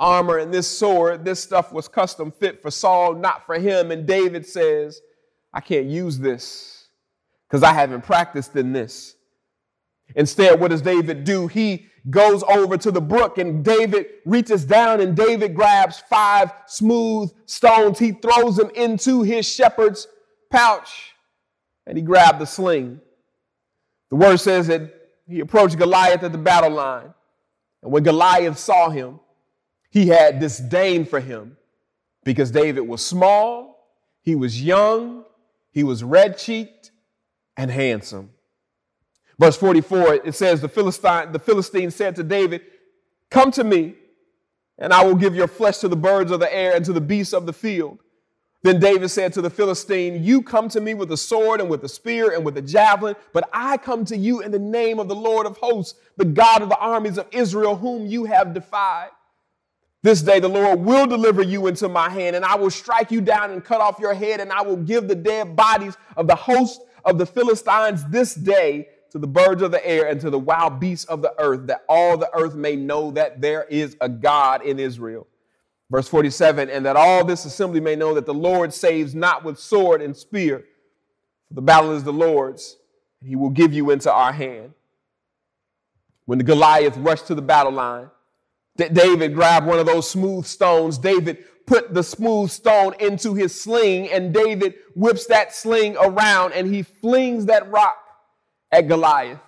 armor 0.00 0.38
and 0.38 0.52
this 0.52 0.66
sword, 0.66 1.24
this 1.24 1.40
stuff 1.40 1.72
was 1.72 1.86
custom 1.86 2.32
fit 2.32 2.62
for 2.62 2.70
Saul, 2.70 3.14
not 3.14 3.46
for 3.46 3.58
him. 3.58 3.90
And 3.90 4.06
David 4.06 4.46
says, 4.46 5.00
I 5.52 5.60
can't 5.60 5.86
use 5.86 6.18
this 6.18 6.88
because 7.46 7.62
I 7.62 7.72
haven't 7.72 8.02
practiced 8.02 8.56
in 8.56 8.72
this. 8.72 9.14
Instead, 10.16 10.58
what 10.58 10.70
does 10.70 10.82
David 10.82 11.24
do? 11.24 11.46
He 11.46 11.86
goes 12.08 12.42
over 12.44 12.76
to 12.78 12.90
the 12.90 13.00
brook 13.00 13.38
and 13.38 13.64
David 13.64 14.06
reaches 14.24 14.64
down 14.64 15.00
and 15.00 15.14
David 15.14 15.54
grabs 15.54 16.00
five 16.08 16.52
smooth 16.66 17.30
stones. 17.46 17.98
He 17.98 18.12
throws 18.12 18.56
them 18.56 18.70
into 18.74 19.22
his 19.22 19.46
shepherd's 19.46 20.08
pouch 20.50 21.12
and 21.86 21.98
he 21.98 22.02
grabbed 22.02 22.38
the 22.38 22.46
sling. 22.46 23.00
The 24.08 24.16
word 24.16 24.38
says 24.38 24.68
that 24.68 24.92
he 25.28 25.40
approached 25.40 25.78
Goliath 25.78 26.22
at 26.22 26.32
the 26.32 26.38
battle 26.38 26.70
line. 26.70 27.12
And 27.82 27.92
when 27.92 28.02
Goliath 28.02 28.58
saw 28.58 28.90
him, 28.90 29.20
he 29.90 30.08
had 30.08 30.40
disdain 30.40 31.04
for 31.04 31.20
him 31.20 31.56
because 32.24 32.50
David 32.50 32.82
was 32.82 33.04
small, 33.04 33.88
he 34.22 34.34
was 34.34 34.62
young, 34.62 35.24
he 35.70 35.82
was 35.82 36.04
red 36.04 36.38
cheeked 36.38 36.90
and 37.56 37.70
handsome. 37.70 38.30
Verse 39.40 39.56
44, 39.56 40.16
it 40.16 40.34
says, 40.34 40.60
the 40.60 40.68
Philistine, 40.68 41.32
the 41.32 41.38
Philistine 41.38 41.90
said 41.90 42.14
to 42.16 42.22
David, 42.22 42.60
Come 43.30 43.50
to 43.52 43.64
me, 43.64 43.94
and 44.76 44.92
I 44.92 45.02
will 45.02 45.14
give 45.14 45.34
your 45.34 45.48
flesh 45.48 45.78
to 45.78 45.88
the 45.88 45.96
birds 45.96 46.30
of 46.30 46.40
the 46.40 46.54
air 46.54 46.76
and 46.76 46.84
to 46.84 46.92
the 46.92 47.00
beasts 47.00 47.32
of 47.32 47.46
the 47.46 47.52
field. 47.54 48.00
Then 48.62 48.78
David 48.78 49.08
said 49.08 49.32
to 49.32 49.40
the 49.40 49.48
Philistine, 49.48 50.22
You 50.22 50.42
come 50.42 50.68
to 50.68 50.80
me 50.82 50.92
with 50.92 51.10
a 51.12 51.16
sword 51.16 51.62
and 51.62 51.70
with 51.70 51.82
a 51.84 51.88
spear 51.88 52.34
and 52.34 52.44
with 52.44 52.58
a 52.58 52.62
javelin, 52.62 53.16
but 53.32 53.48
I 53.50 53.78
come 53.78 54.04
to 54.06 54.16
you 54.16 54.42
in 54.42 54.50
the 54.50 54.58
name 54.58 54.98
of 54.98 55.08
the 55.08 55.14
Lord 55.14 55.46
of 55.46 55.56
hosts, 55.56 55.98
the 56.18 56.26
God 56.26 56.60
of 56.60 56.68
the 56.68 56.76
armies 56.76 57.16
of 57.16 57.26
Israel, 57.32 57.76
whom 57.76 58.06
you 58.06 58.26
have 58.26 58.52
defied. 58.52 59.08
This 60.02 60.20
day 60.20 60.40
the 60.40 60.48
Lord 60.48 60.80
will 60.80 61.06
deliver 61.06 61.40
you 61.40 61.66
into 61.66 61.88
my 61.88 62.10
hand, 62.10 62.36
and 62.36 62.44
I 62.44 62.56
will 62.56 62.70
strike 62.70 63.10
you 63.10 63.22
down 63.22 63.52
and 63.52 63.64
cut 63.64 63.80
off 63.80 63.98
your 63.98 64.12
head, 64.12 64.40
and 64.40 64.52
I 64.52 64.60
will 64.60 64.76
give 64.76 65.08
the 65.08 65.14
dead 65.14 65.56
bodies 65.56 65.96
of 66.18 66.26
the 66.26 66.36
host 66.36 66.82
of 67.06 67.16
the 67.16 67.24
Philistines 67.24 68.04
this 68.10 68.34
day 68.34 68.86
to 69.10 69.18
the 69.18 69.26
birds 69.26 69.62
of 69.62 69.70
the 69.70 69.84
air 69.86 70.08
and 70.08 70.20
to 70.20 70.30
the 70.30 70.38
wild 70.38 70.80
beasts 70.80 71.04
of 71.06 71.22
the 71.22 71.34
earth, 71.38 71.66
that 71.66 71.84
all 71.88 72.16
the 72.16 72.30
earth 72.34 72.54
may 72.54 72.76
know 72.76 73.10
that 73.12 73.40
there 73.40 73.64
is 73.64 73.96
a 74.00 74.08
God 74.08 74.64
in 74.64 74.78
Israel. 74.78 75.26
Verse 75.90 76.08
47 76.08 76.70
And 76.70 76.86
that 76.86 76.96
all 76.96 77.24
this 77.24 77.44
assembly 77.44 77.80
may 77.80 77.96
know 77.96 78.14
that 78.14 78.26
the 78.26 78.34
Lord 78.34 78.72
saves 78.72 79.14
not 79.14 79.44
with 79.44 79.58
sword 79.58 80.00
and 80.00 80.16
spear, 80.16 80.64
for 81.48 81.54
the 81.54 81.62
battle 81.62 81.92
is 81.92 82.04
the 82.04 82.12
Lord's, 82.12 82.76
and 83.20 83.28
he 83.28 83.36
will 83.36 83.50
give 83.50 83.72
you 83.72 83.90
into 83.90 84.12
our 84.12 84.32
hand. 84.32 84.72
When 86.26 86.38
the 86.38 86.44
Goliath 86.44 86.96
rushed 86.96 87.26
to 87.26 87.34
the 87.34 87.42
battle 87.42 87.72
line, 87.72 88.10
David 88.76 89.34
grabbed 89.34 89.66
one 89.66 89.80
of 89.80 89.86
those 89.86 90.08
smooth 90.08 90.46
stones. 90.46 90.96
David 90.96 91.44
put 91.66 91.92
the 91.92 92.04
smooth 92.04 92.50
stone 92.50 92.94
into 93.00 93.34
his 93.34 93.60
sling, 93.60 94.08
and 94.10 94.32
David 94.32 94.74
whips 94.94 95.26
that 95.26 95.54
sling 95.54 95.96
around 95.96 96.52
and 96.52 96.72
he 96.72 96.82
flings 96.82 97.46
that 97.46 97.70
rock 97.70 97.99
at 98.72 98.88
Goliath. 98.88 99.40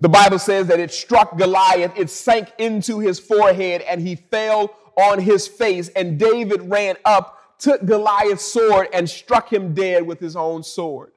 The 0.00 0.08
Bible 0.08 0.38
says 0.38 0.68
that 0.68 0.78
it 0.78 0.92
struck 0.92 1.36
Goliath, 1.36 1.92
it 1.96 2.10
sank 2.10 2.52
into 2.58 3.00
his 3.00 3.18
forehead, 3.18 3.82
and 3.82 4.00
he 4.00 4.14
fell 4.14 4.74
on 4.96 5.18
his 5.18 5.48
face. 5.48 5.88
And 5.88 6.18
David 6.18 6.62
ran 6.62 6.96
up, 7.04 7.58
took 7.58 7.84
Goliath's 7.84 8.44
sword, 8.44 8.88
and 8.92 9.08
struck 9.10 9.52
him 9.52 9.74
dead 9.74 10.06
with 10.06 10.20
his 10.20 10.36
own 10.36 10.62
sword. 10.62 11.12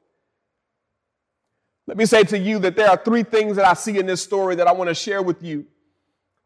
Let 1.86 1.98
me 1.98 2.06
say 2.06 2.24
to 2.24 2.38
you 2.38 2.60
that 2.60 2.76
there 2.76 2.90
are 2.90 2.98
three 2.98 3.24
things 3.24 3.58
that 3.58 3.66
I 3.66 3.74
see 3.74 4.00
in 4.00 4.06
this 4.06 4.24
story 4.24 4.56
that 4.56 4.68
I 4.68 4.72
want 4.72 4.88
to 4.88 4.96
share 4.96 5.22
with 5.22 5.44
you 5.44 5.66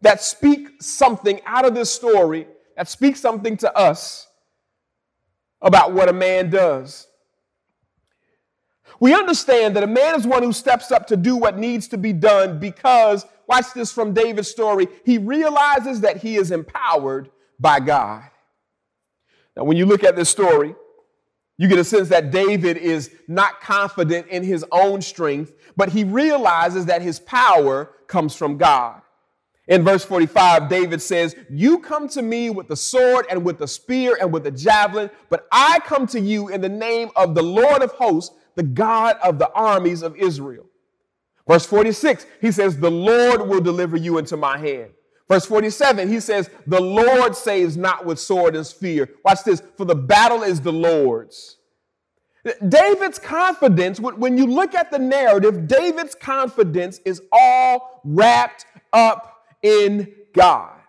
that 0.01 0.21
speak 0.21 0.81
something 0.81 1.41
out 1.45 1.65
of 1.65 1.73
this 1.73 1.91
story, 1.91 2.47
that 2.75 2.87
speak 2.87 3.15
something 3.15 3.57
to 3.57 3.75
us 3.75 4.27
about 5.61 5.93
what 5.93 6.09
a 6.09 6.13
man 6.13 6.49
does. 6.49 7.06
We 8.99 9.13
understand 9.13 9.75
that 9.75 9.83
a 9.83 9.87
man 9.87 10.15
is 10.15 10.25
one 10.25 10.43
who 10.43 10.53
steps 10.53 10.91
up 10.91 11.07
to 11.07 11.17
do 11.17 11.35
what 11.35 11.57
needs 11.57 11.87
to 11.89 11.97
be 11.97 12.13
done 12.13 12.59
because, 12.59 13.25
watch 13.47 13.73
this 13.73 13.91
from 13.91 14.13
David's 14.13 14.49
story, 14.49 14.87
he 15.05 15.17
realizes 15.17 16.01
that 16.01 16.17
he 16.17 16.35
is 16.35 16.51
empowered 16.51 17.29
by 17.59 17.79
God. 17.79 18.23
Now, 19.55 19.63
when 19.63 19.77
you 19.77 19.85
look 19.85 20.03
at 20.03 20.15
this 20.15 20.29
story, 20.29 20.75
you 21.57 21.67
get 21.67 21.79
a 21.79 21.83
sense 21.83 22.09
that 22.09 22.31
David 22.31 22.77
is 22.77 23.11
not 23.27 23.61
confident 23.61 24.27
in 24.27 24.43
his 24.43 24.63
own 24.71 25.01
strength, 25.01 25.53
but 25.75 25.89
he 25.89 26.03
realizes 26.03 26.85
that 26.85 27.01
his 27.01 27.19
power 27.19 27.91
comes 28.07 28.35
from 28.35 28.57
God. 28.57 29.01
In 29.67 29.83
verse 29.83 30.05
45, 30.05 30.69
David 30.69 31.01
says, 31.01 31.35
You 31.49 31.79
come 31.79 32.07
to 32.09 32.21
me 32.21 32.49
with 32.49 32.67
the 32.67 32.75
sword 32.75 33.25
and 33.29 33.43
with 33.43 33.57
the 33.57 33.67
spear 33.67 34.17
and 34.21 34.31
with 34.31 34.43
the 34.43 34.51
javelin, 34.51 35.09
but 35.29 35.47
I 35.51 35.79
come 35.79 36.07
to 36.07 36.19
you 36.19 36.47
in 36.47 36.61
the 36.61 36.69
name 36.69 37.09
of 37.15 37.35
the 37.35 37.43
Lord 37.43 37.81
of 37.81 37.91
hosts, 37.91 38.33
the 38.57 38.63
God 38.63 39.17
of 39.23 39.39
the 39.39 39.49
armies 39.53 40.01
of 40.01 40.17
Israel. 40.17 40.65
Verse 41.47 41.65
46, 41.65 42.25
he 42.41 42.51
says, 42.51 42.77
The 42.77 42.91
Lord 42.91 43.47
will 43.47 43.61
deliver 43.61 43.95
you 43.95 44.17
into 44.17 44.35
my 44.35 44.57
hand. 44.57 44.91
Verse 45.29 45.45
47, 45.45 46.09
he 46.09 46.19
says, 46.19 46.49
The 46.65 46.81
Lord 46.81 47.35
saves 47.35 47.77
not 47.77 48.05
with 48.05 48.19
sword 48.19 48.55
and 48.55 48.65
spear. 48.65 49.09
Watch 49.23 49.43
this, 49.43 49.61
for 49.77 49.85
the 49.85 49.95
battle 49.95 50.41
is 50.43 50.59
the 50.59 50.73
Lord's. 50.73 51.57
David's 52.67 53.19
confidence, 53.19 53.99
when 53.99 54.37
you 54.37 54.47
look 54.47 54.73
at 54.73 54.89
the 54.89 54.99
narrative, 54.99 55.67
David's 55.67 56.15
confidence 56.15 56.99
is 57.05 57.21
all 57.31 58.01
wrapped 58.05 58.65
up 58.91 59.43
in 59.61 60.13
God. 60.33 60.79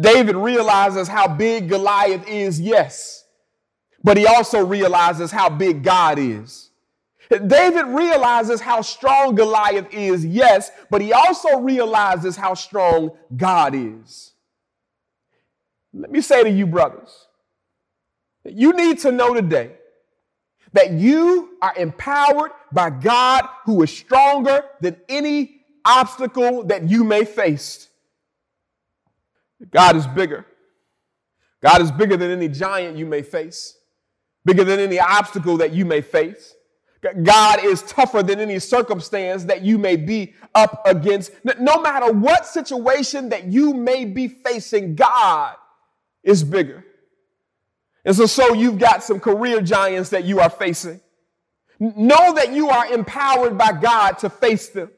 David 0.00 0.36
realizes 0.36 1.08
how 1.08 1.26
big 1.26 1.68
Goliath 1.68 2.26
is, 2.28 2.60
yes 2.60 3.23
but 4.04 4.18
he 4.18 4.26
also 4.26 4.64
realizes 4.64 5.32
how 5.32 5.48
big 5.48 5.82
God 5.82 6.18
is. 6.18 6.70
David 7.30 7.86
realizes 7.86 8.60
how 8.60 8.82
strong 8.82 9.34
Goliath 9.34 9.92
is, 9.92 10.24
yes, 10.24 10.70
but 10.90 11.00
he 11.00 11.14
also 11.14 11.58
realizes 11.58 12.36
how 12.36 12.52
strong 12.52 13.12
God 13.34 13.74
is. 13.74 14.32
Let 15.94 16.10
me 16.12 16.20
say 16.20 16.44
to 16.44 16.50
you, 16.50 16.66
brothers, 16.66 17.26
you 18.44 18.74
need 18.74 18.98
to 19.00 19.10
know 19.10 19.32
today 19.32 19.70
that 20.74 20.92
you 20.92 21.56
are 21.62 21.74
empowered 21.76 22.50
by 22.72 22.90
God 22.90 23.48
who 23.64 23.82
is 23.82 23.90
stronger 23.90 24.64
than 24.82 24.96
any 25.08 25.62
obstacle 25.84 26.62
that 26.64 26.88
you 26.90 27.04
may 27.04 27.24
face. 27.24 27.88
God 29.70 29.96
is 29.96 30.06
bigger. 30.06 30.44
God 31.62 31.80
is 31.80 31.90
bigger 31.90 32.18
than 32.18 32.30
any 32.30 32.48
giant 32.48 32.98
you 32.98 33.06
may 33.06 33.22
face 33.22 33.78
bigger 34.44 34.64
than 34.64 34.80
any 34.80 34.98
obstacle 34.98 35.56
that 35.58 35.72
you 35.72 35.84
may 35.84 36.00
face. 36.00 36.54
God 37.22 37.62
is 37.62 37.82
tougher 37.82 38.22
than 38.22 38.40
any 38.40 38.58
circumstance 38.58 39.44
that 39.44 39.62
you 39.62 39.76
may 39.76 39.96
be 39.96 40.34
up 40.54 40.82
against. 40.86 41.32
No 41.44 41.80
matter 41.80 42.12
what 42.12 42.46
situation 42.46 43.28
that 43.28 43.44
you 43.44 43.74
may 43.74 44.04
be 44.04 44.28
facing, 44.28 44.94
God 44.94 45.54
is 46.22 46.42
bigger. 46.42 46.84
And 48.04 48.14
so, 48.14 48.26
so 48.26 48.54
you've 48.54 48.78
got 48.78 49.02
some 49.02 49.20
career 49.20 49.60
giants 49.60 50.10
that 50.10 50.24
you 50.24 50.40
are 50.40 50.50
facing. 50.50 51.00
Know 51.78 52.34
that 52.34 52.52
you 52.52 52.68
are 52.70 52.92
empowered 52.92 53.58
by 53.58 53.72
God 53.72 54.12
to 54.18 54.30
face 54.30 54.68
them. 54.68 54.90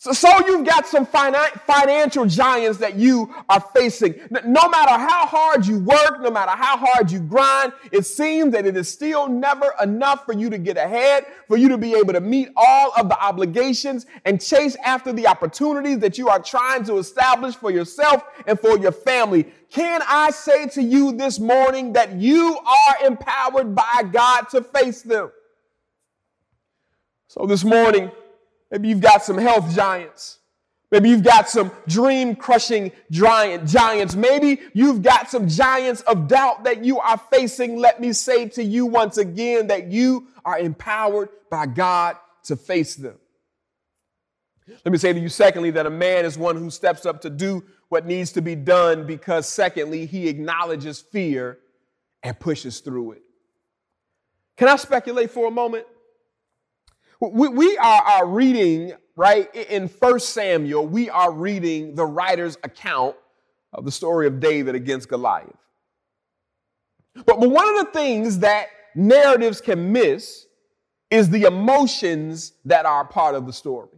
So, 0.00 0.12
so 0.12 0.46
you've 0.46 0.64
got 0.64 0.86
some 0.86 1.04
financial 1.04 2.24
giants 2.24 2.78
that 2.78 2.94
you 2.94 3.34
are 3.48 3.60
facing. 3.74 4.14
No 4.30 4.68
matter 4.68 4.92
how 4.92 5.26
hard 5.26 5.66
you 5.66 5.80
work, 5.80 6.20
no 6.20 6.30
matter 6.30 6.52
how 6.52 6.76
hard 6.76 7.10
you 7.10 7.18
grind, 7.18 7.72
it 7.90 8.06
seems 8.06 8.52
that 8.52 8.64
it 8.64 8.76
is 8.76 8.88
still 8.88 9.28
never 9.28 9.74
enough 9.82 10.24
for 10.24 10.34
you 10.34 10.50
to 10.50 10.58
get 10.58 10.76
ahead, 10.76 11.26
for 11.48 11.56
you 11.56 11.68
to 11.68 11.76
be 11.76 11.96
able 11.96 12.12
to 12.12 12.20
meet 12.20 12.48
all 12.54 12.92
of 12.96 13.08
the 13.08 13.20
obligations 13.20 14.06
and 14.24 14.40
chase 14.40 14.76
after 14.84 15.12
the 15.12 15.26
opportunities 15.26 15.98
that 15.98 16.16
you 16.16 16.28
are 16.28 16.40
trying 16.40 16.84
to 16.84 16.98
establish 16.98 17.56
for 17.56 17.72
yourself 17.72 18.22
and 18.46 18.58
for 18.60 18.78
your 18.78 18.92
family. 18.92 19.48
Can 19.68 20.00
I 20.06 20.30
say 20.30 20.68
to 20.68 20.82
you 20.82 21.10
this 21.10 21.40
morning 21.40 21.92
that 21.94 22.12
you 22.12 22.56
are 22.56 23.04
empowered 23.04 23.74
by 23.74 24.04
God 24.12 24.42
to 24.50 24.62
face 24.62 25.02
them? 25.02 25.32
So 27.26 27.46
this 27.46 27.64
morning, 27.64 28.12
Maybe 28.70 28.88
you've 28.88 29.00
got 29.00 29.22
some 29.22 29.38
health 29.38 29.74
giants. 29.74 30.38
Maybe 30.90 31.10
you've 31.10 31.22
got 31.22 31.50
some 31.50 31.70
dream 31.86 32.34
crushing 32.34 32.92
giant 33.10 33.68
giants. 33.68 34.14
Maybe 34.14 34.60
you've 34.72 35.02
got 35.02 35.30
some 35.30 35.46
giants 35.46 36.00
of 36.02 36.28
doubt 36.28 36.64
that 36.64 36.82
you 36.82 36.98
are 36.98 37.18
facing. 37.30 37.76
Let 37.76 38.00
me 38.00 38.12
say 38.14 38.48
to 38.50 38.64
you 38.64 38.86
once 38.86 39.18
again 39.18 39.66
that 39.66 39.92
you 39.92 40.28
are 40.46 40.58
empowered 40.58 41.28
by 41.50 41.66
God 41.66 42.16
to 42.44 42.56
face 42.56 42.96
them. 42.96 43.18
Let 44.66 44.92
me 44.92 44.98
say 44.98 45.12
to 45.12 45.18
you, 45.18 45.28
secondly, 45.28 45.70
that 45.72 45.86
a 45.86 45.90
man 45.90 46.24
is 46.24 46.38
one 46.38 46.56
who 46.56 46.70
steps 46.70 47.06
up 47.06 47.22
to 47.22 47.30
do 47.30 47.64
what 47.88 48.06
needs 48.06 48.32
to 48.32 48.42
be 48.42 48.54
done 48.54 49.06
because, 49.06 49.46
secondly, 49.46 50.06
he 50.06 50.28
acknowledges 50.28 51.00
fear 51.00 51.58
and 52.22 52.38
pushes 52.38 52.80
through 52.80 53.12
it. 53.12 53.22
Can 54.56 54.68
I 54.68 54.76
speculate 54.76 55.30
for 55.30 55.46
a 55.46 55.50
moment? 55.50 55.86
We, 57.20 57.48
we 57.48 57.76
are, 57.78 58.02
are 58.02 58.26
reading, 58.26 58.92
right, 59.16 59.52
in 59.54 59.88
First 59.88 60.30
Samuel, 60.30 60.86
we 60.86 61.10
are 61.10 61.32
reading 61.32 61.94
the 61.94 62.06
writer's 62.06 62.56
account 62.62 63.16
of 63.72 63.84
the 63.84 63.90
story 63.90 64.26
of 64.26 64.40
David 64.40 64.74
against 64.74 65.08
Goliath. 65.08 65.50
But, 67.14 67.40
but 67.40 67.50
one 67.50 67.68
of 67.68 67.86
the 67.86 67.92
things 67.92 68.38
that 68.38 68.68
narratives 68.94 69.60
can 69.60 69.90
miss 69.92 70.46
is 71.10 71.28
the 71.30 71.42
emotions 71.42 72.52
that 72.64 72.86
are 72.86 73.04
part 73.04 73.34
of 73.34 73.46
the 73.46 73.52
story. 73.52 73.88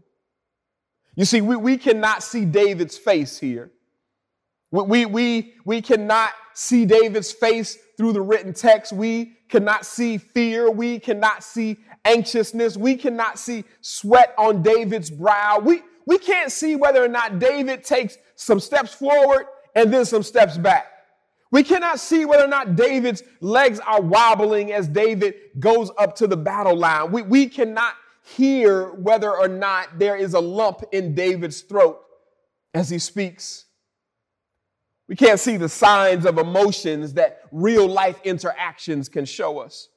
You 1.16 1.24
see, 1.24 1.40
we, 1.40 1.56
we 1.56 1.76
cannot 1.76 2.22
see 2.22 2.44
David's 2.44 2.96
face 2.96 3.38
here. 3.38 3.70
We, 4.70 4.82
we, 4.82 5.06
we, 5.06 5.54
we 5.64 5.82
cannot 5.82 6.30
see 6.54 6.86
David's 6.86 7.32
face 7.32 7.76
through 8.00 8.14
the 8.14 8.22
written 8.22 8.54
text. 8.54 8.94
We 8.94 9.36
cannot 9.50 9.84
see 9.84 10.16
fear. 10.16 10.70
We 10.70 10.98
cannot 10.98 11.44
see 11.44 11.76
anxiousness. 12.06 12.78
We 12.78 12.96
cannot 12.96 13.38
see 13.38 13.62
sweat 13.82 14.34
on 14.38 14.62
David's 14.62 15.10
brow. 15.10 15.58
We, 15.58 15.82
we 16.06 16.16
can't 16.16 16.50
see 16.50 16.76
whether 16.76 17.04
or 17.04 17.08
not 17.08 17.38
David 17.38 17.84
takes 17.84 18.16
some 18.36 18.58
steps 18.58 18.94
forward 18.94 19.48
and 19.74 19.92
then 19.92 20.06
some 20.06 20.22
steps 20.22 20.56
back. 20.56 20.86
We 21.50 21.62
cannot 21.62 22.00
see 22.00 22.24
whether 22.24 22.44
or 22.44 22.48
not 22.48 22.74
David's 22.74 23.22
legs 23.42 23.80
are 23.80 24.00
wobbling 24.00 24.72
as 24.72 24.88
David 24.88 25.34
goes 25.58 25.90
up 25.98 26.16
to 26.16 26.26
the 26.26 26.38
battle 26.38 26.76
line. 26.76 27.12
We, 27.12 27.20
we 27.20 27.48
cannot 27.48 27.96
hear 28.22 28.94
whether 28.94 29.30
or 29.30 29.46
not 29.46 29.98
there 29.98 30.16
is 30.16 30.32
a 30.32 30.40
lump 30.40 30.84
in 30.92 31.14
David's 31.14 31.60
throat 31.60 32.00
as 32.72 32.88
he 32.88 32.98
speaks. 32.98 33.66
We 35.10 35.16
can't 35.16 35.40
see 35.40 35.56
the 35.56 35.68
signs 35.68 36.24
of 36.24 36.38
emotions 36.38 37.14
that 37.14 37.42
real 37.50 37.88
life 37.88 38.20
interactions 38.22 39.08
can 39.08 39.24
show 39.24 39.58
us. 39.58 39.88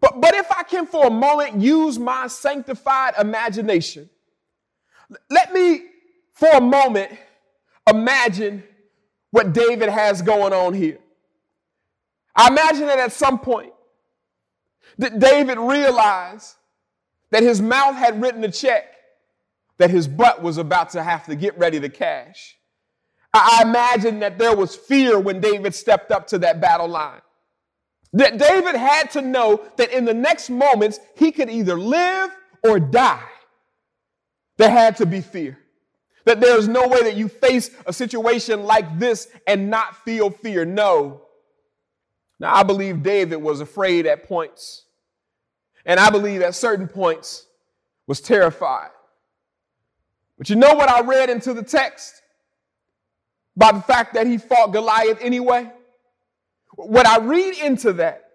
But, 0.00 0.22
but 0.22 0.34
if 0.34 0.50
I 0.50 0.62
can 0.62 0.86
for 0.86 1.06
a 1.06 1.10
moment 1.10 1.60
use 1.60 1.98
my 1.98 2.28
sanctified 2.28 3.12
imagination, 3.20 4.08
let 5.28 5.52
me 5.52 5.82
for 6.32 6.48
a 6.48 6.62
moment 6.62 7.12
imagine 7.86 8.64
what 9.32 9.52
David 9.52 9.90
has 9.90 10.22
going 10.22 10.54
on 10.54 10.72
here. 10.72 10.98
I 12.34 12.48
imagine 12.48 12.86
that 12.86 13.00
at 13.00 13.12
some 13.12 13.38
point 13.38 13.74
that 14.96 15.18
David 15.18 15.58
realized 15.58 16.56
that 17.32 17.42
his 17.42 17.60
mouth 17.60 17.96
had 17.96 18.22
written 18.22 18.42
a 18.44 18.50
check 18.50 18.94
that 19.76 19.90
his 19.90 20.08
butt 20.08 20.40
was 20.40 20.56
about 20.56 20.88
to 20.90 21.02
have 21.02 21.26
to 21.26 21.36
get 21.36 21.58
ready 21.58 21.78
to 21.80 21.90
cash. 21.90 22.56
I 23.34 23.62
imagine 23.62 24.20
that 24.20 24.38
there 24.38 24.54
was 24.54 24.76
fear 24.76 25.18
when 25.18 25.40
David 25.40 25.74
stepped 25.74 26.12
up 26.12 26.26
to 26.28 26.38
that 26.40 26.60
battle 26.60 26.88
line. 26.88 27.20
That 28.12 28.38
David 28.38 28.74
had 28.74 29.10
to 29.12 29.22
know 29.22 29.64
that 29.78 29.90
in 29.90 30.04
the 30.04 30.12
next 30.12 30.50
moments 30.50 31.00
he 31.16 31.32
could 31.32 31.48
either 31.48 31.78
live 31.78 32.30
or 32.62 32.78
die. 32.78 33.22
There 34.58 34.70
had 34.70 34.96
to 34.96 35.06
be 35.06 35.22
fear. 35.22 35.58
That 36.24 36.40
there's 36.40 36.68
no 36.68 36.86
way 36.86 37.02
that 37.02 37.16
you 37.16 37.28
face 37.28 37.70
a 37.86 37.92
situation 37.92 38.64
like 38.64 38.98
this 38.98 39.28
and 39.46 39.70
not 39.70 40.04
feel 40.04 40.30
fear. 40.30 40.64
No. 40.64 41.22
Now, 42.38 42.54
I 42.54 42.62
believe 42.62 43.02
David 43.02 43.36
was 43.36 43.60
afraid 43.60 44.06
at 44.06 44.28
points. 44.28 44.84
And 45.84 45.98
I 45.98 46.10
believe 46.10 46.42
at 46.42 46.54
certain 46.54 46.86
points 46.86 47.46
was 48.06 48.20
terrified. 48.20 48.90
But 50.38 50.50
you 50.50 50.56
know 50.56 50.74
what 50.74 50.88
I 50.88 51.00
read 51.00 51.30
into 51.30 51.54
the 51.54 51.62
text? 51.62 52.21
By 53.56 53.72
the 53.72 53.82
fact 53.82 54.14
that 54.14 54.26
he 54.26 54.38
fought 54.38 54.72
Goliath 54.72 55.18
anyway? 55.20 55.70
What 56.74 57.06
I 57.06 57.18
read 57.18 57.58
into 57.58 57.92
that 57.94 58.30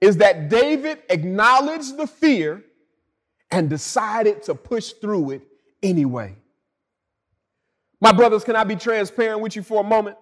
is 0.00 0.16
that 0.18 0.48
David 0.48 0.98
acknowledged 1.08 1.96
the 1.96 2.06
fear 2.06 2.64
and 3.50 3.70
decided 3.70 4.42
to 4.44 4.54
push 4.54 4.92
through 4.92 5.30
it 5.30 5.42
anyway. 5.82 6.36
My 8.00 8.12
brothers, 8.12 8.44
can 8.44 8.56
I 8.56 8.64
be 8.64 8.76
transparent 8.76 9.40
with 9.40 9.56
you 9.56 9.62
for 9.62 9.80
a 9.80 9.84
moment? 9.84 10.16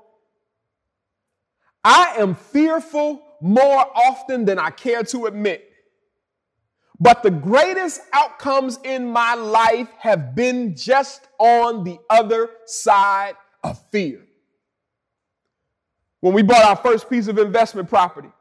I 1.85 2.15
am 2.19 2.35
fearful 2.35 3.23
more 3.41 3.87
often 3.95 4.45
than 4.45 4.59
I 4.59 4.71
care 4.71 5.03
to 5.05 5.27
admit. 5.27 5.71
But 6.99 7.23
the 7.23 7.31
greatest 7.31 8.01
outcomes 8.13 8.79
in 8.83 9.07
my 9.07 9.35
life 9.35 9.89
have 9.99 10.35
been 10.35 10.75
just 10.75 11.29
on 11.39 11.85
the 11.85 11.99
other 12.09 12.49
side 12.65 13.35
of 13.63 13.79
fear. 13.91 14.26
When 16.27 16.35
we 16.35 16.43
bought 16.43 16.65
our 16.65 16.75
first 16.75 17.09
piece 17.09 17.29
of 17.29 17.39
investment 17.39 17.89
property, 17.89 18.33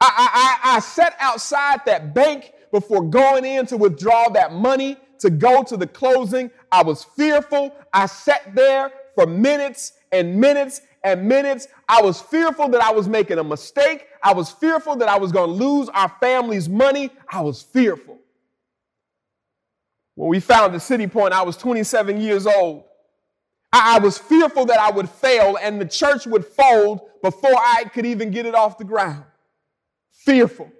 I, 0.00 0.58
I, 0.64 0.76
I, 0.76 0.80
sat 0.80 1.14
outside 1.20 1.82
that 1.86 2.12
bank 2.12 2.52
before 2.72 3.08
going 3.08 3.44
in 3.44 3.66
to 3.66 3.76
withdraw 3.76 4.28
that 4.30 4.52
money 4.52 4.96
to 5.20 5.30
go 5.30 5.62
to 5.62 5.76
the 5.76 5.86
closing. 5.86 6.50
I 6.72 6.82
was 6.82 7.04
fearful. 7.04 7.72
I 7.92 8.06
sat 8.06 8.52
there 8.52 8.90
for 9.14 9.28
minutes 9.28 9.92
and 10.10 10.40
minutes 10.40 10.80
and 11.04 11.28
minutes. 11.28 11.68
I 11.88 12.02
was 12.02 12.20
fearful 12.20 12.68
that 12.70 12.82
I 12.82 12.90
was 12.90 13.06
making 13.06 13.38
a 13.38 13.44
mistake. 13.44 14.08
I 14.20 14.34
was 14.34 14.50
fearful 14.50 14.96
that 14.96 15.08
I 15.08 15.18
was 15.18 15.30
going 15.30 15.50
to 15.50 15.64
lose 15.64 15.88
our 15.90 16.12
family's 16.18 16.68
money. 16.68 17.10
I 17.30 17.42
was 17.42 17.62
fearful. 17.62 18.18
When 20.16 20.30
we 20.30 20.40
found 20.40 20.74
the 20.74 20.80
City 20.80 21.06
Point, 21.06 21.32
I 21.32 21.42
was 21.42 21.56
27 21.56 22.20
years 22.20 22.44
old. 22.44 22.87
I, 23.72 23.98
was 23.98 24.16
fearful 24.16 24.64
that 24.66 24.78
I 24.78 24.90
would 24.90 25.08
fail 25.08 25.58
and 25.60 25.80
the 25.80 25.86
church 25.86 26.26
would 26.26 26.44
fold 26.44 27.00
before 27.22 27.54
I 27.54 27.84
could 27.92 28.06
even 28.06 28.30
get 28.30 28.46
it 28.46 28.54
off 28.54 28.78
the 28.78 28.84
ground. 28.84 29.24
Fearful. 30.10 30.70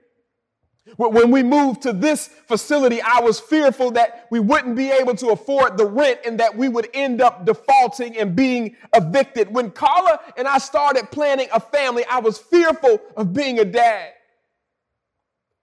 When 0.97 1.31
we 1.31 1.43
moved 1.43 1.83
to 1.83 1.93
this 1.93 2.29
facility, 2.47 3.03
I 3.03 3.21
was 3.21 3.39
fearful 3.39 3.91
that 3.93 4.27
we 4.31 4.41
wouldn't 4.41 4.75
be 4.75 4.91
able 4.91 5.15
to 5.17 5.29
afford 5.29 5.77
the 5.77 5.85
rent 5.85 6.21
and 6.25 6.41
that 6.41 6.57
we 6.57 6.69
would 6.69 6.89
end 6.95 7.21
up 7.21 7.45
defaulting 7.45 8.17
and 8.17 8.35
being 8.35 8.75
evicted. 8.95 9.53
When 9.53 9.71
Carla 9.71 10.21
and 10.37 10.49
I 10.49 10.57
started 10.59 11.11
planning 11.11 11.49
a 11.53 11.61
family, 11.61 12.05
I 12.07 12.21
was 12.21 12.39
fearful 12.39 13.01
of 13.17 13.35
being 13.35 13.59
a 13.59 13.67
dad. 13.67 14.13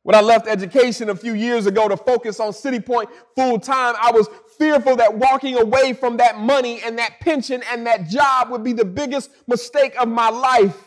When 0.05 0.13
I 0.13 0.21
left 0.21 0.45
education 0.45 1.09
a 1.09 1.15
few 1.15 1.33
years 1.33 1.65
ago 1.65 1.89
to 1.89 1.97
focus 1.97 2.39
on 2.39 2.53
City 2.53 2.79
Point 2.79 3.09
full 3.35 3.59
time, 3.59 3.95
I 3.99 4.11
was 4.11 4.29
fearful 4.59 4.95
that 4.97 5.17
walking 5.17 5.57
away 5.57 5.93
from 5.93 6.17
that 6.17 6.37
money 6.37 6.79
and 6.85 6.99
that 6.99 7.19
pension 7.21 7.63
and 7.71 7.87
that 7.87 8.07
job 8.07 8.51
would 8.51 8.63
be 8.63 8.71
the 8.71 8.85
biggest 8.85 9.31
mistake 9.47 9.99
of 9.99 10.07
my 10.07 10.29
life. 10.29 10.79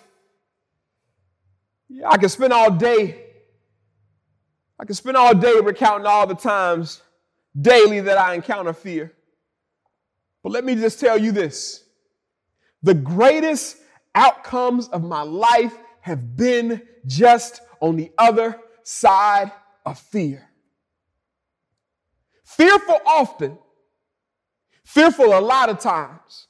Yeah, 1.89 2.11
I 2.11 2.17
could 2.17 2.31
spend 2.31 2.53
all 2.53 2.71
day 2.71 3.25
I 4.79 4.85
can 4.85 4.95
spend 4.95 5.17
all 5.17 5.35
day 5.35 5.59
recounting 5.61 6.07
all 6.07 6.25
the 6.29 6.37
times 6.37 7.03
daily 7.61 7.99
that 8.01 8.17
I 8.17 8.35
encounter 8.35 8.73
fear. 8.73 9.13
But 10.45 10.53
let 10.53 10.65
me 10.65 10.77
just 10.77 11.01
tell 11.01 11.19
you 11.19 11.33
this 11.33 11.83
the 12.85 12.95
greatest 12.95 13.79
outcomes 14.15 14.87
of 14.91 15.03
my 15.03 15.23
life 15.23 15.77
have 16.03 16.37
been 16.37 16.81
just 17.07 17.61
on 17.81 17.97
the 17.97 18.13
other 18.17 18.61
side 18.89 19.53
of 19.85 19.99
fear. 19.99 20.49
Fearful 22.43 22.99
often, 23.07 23.59
fearful 24.83 25.39
a 25.39 25.41
lot 25.41 25.69
of 25.69 25.79
times. 25.79 26.47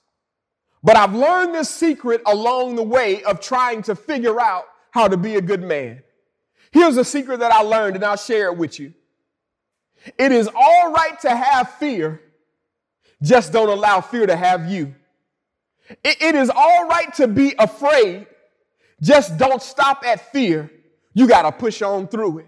But 0.80 0.96
I've 0.96 1.14
learned 1.14 1.56
this 1.56 1.68
secret 1.68 2.22
along 2.24 2.76
the 2.76 2.84
way 2.84 3.24
of 3.24 3.40
trying 3.40 3.82
to 3.82 3.96
figure 3.96 4.40
out 4.40 4.66
how 4.92 5.08
to 5.08 5.16
be 5.16 5.34
a 5.34 5.40
good 5.40 5.64
man. 5.64 6.04
Here's 6.70 6.96
a 6.96 7.04
secret 7.04 7.40
that 7.40 7.50
I 7.50 7.62
learned, 7.62 7.96
and 7.96 8.04
I'll 8.04 8.16
share 8.16 8.46
it 8.46 8.56
with 8.56 8.78
you. 8.78 8.94
It 10.16 10.30
is 10.30 10.48
all 10.54 10.92
right 10.92 11.18
to 11.22 11.34
have 11.34 11.74
fear, 11.74 12.22
just 13.20 13.52
don't 13.52 13.68
allow 13.68 14.00
fear 14.00 14.26
to 14.28 14.36
have 14.36 14.70
you. 14.70 14.94
it, 16.04 16.22
it 16.22 16.34
is 16.36 16.50
all 16.54 16.86
right 16.86 17.12
to 17.14 17.26
be 17.26 17.56
afraid, 17.58 18.28
just 19.02 19.36
don't 19.38 19.60
stop 19.60 20.04
at 20.06 20.30
fear. 20.30 20.70
You 21.18 21.26
got 21.26 21.42
to 21.42 21.50
push 21.50 21.82
on 21.82 22.06
through 22.06 22.38
it. 22.38 22.46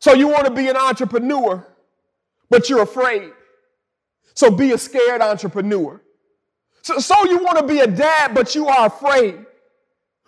So 0.00 0.14
you 0.14 0.26
want 0.26 0.46
to 0.46 0.50
be 0.50 0.68
an 0.68 0.76
entrepreneur, 0.78 1.66
but 2.48 2.70
you're 2.70 2.80
afraid. 2.80 3.30
So 4.32 4.50
be 4.50 4.72
a 4.72 4.78
scared 4.78 5.20
entrepreneur. 5.20 6.00
So, 6.80 6.98
so 6.98 7.26
you 7.26 7.44
want 7.44 7.58
to 7.58 7.66
be 7.66 7.80
a 7.80 7.86
dad, 7.86 8.32
but 8.34 8.54
you 8.54 8.68
are 8.68 8.86
afraid. 8.86 9.44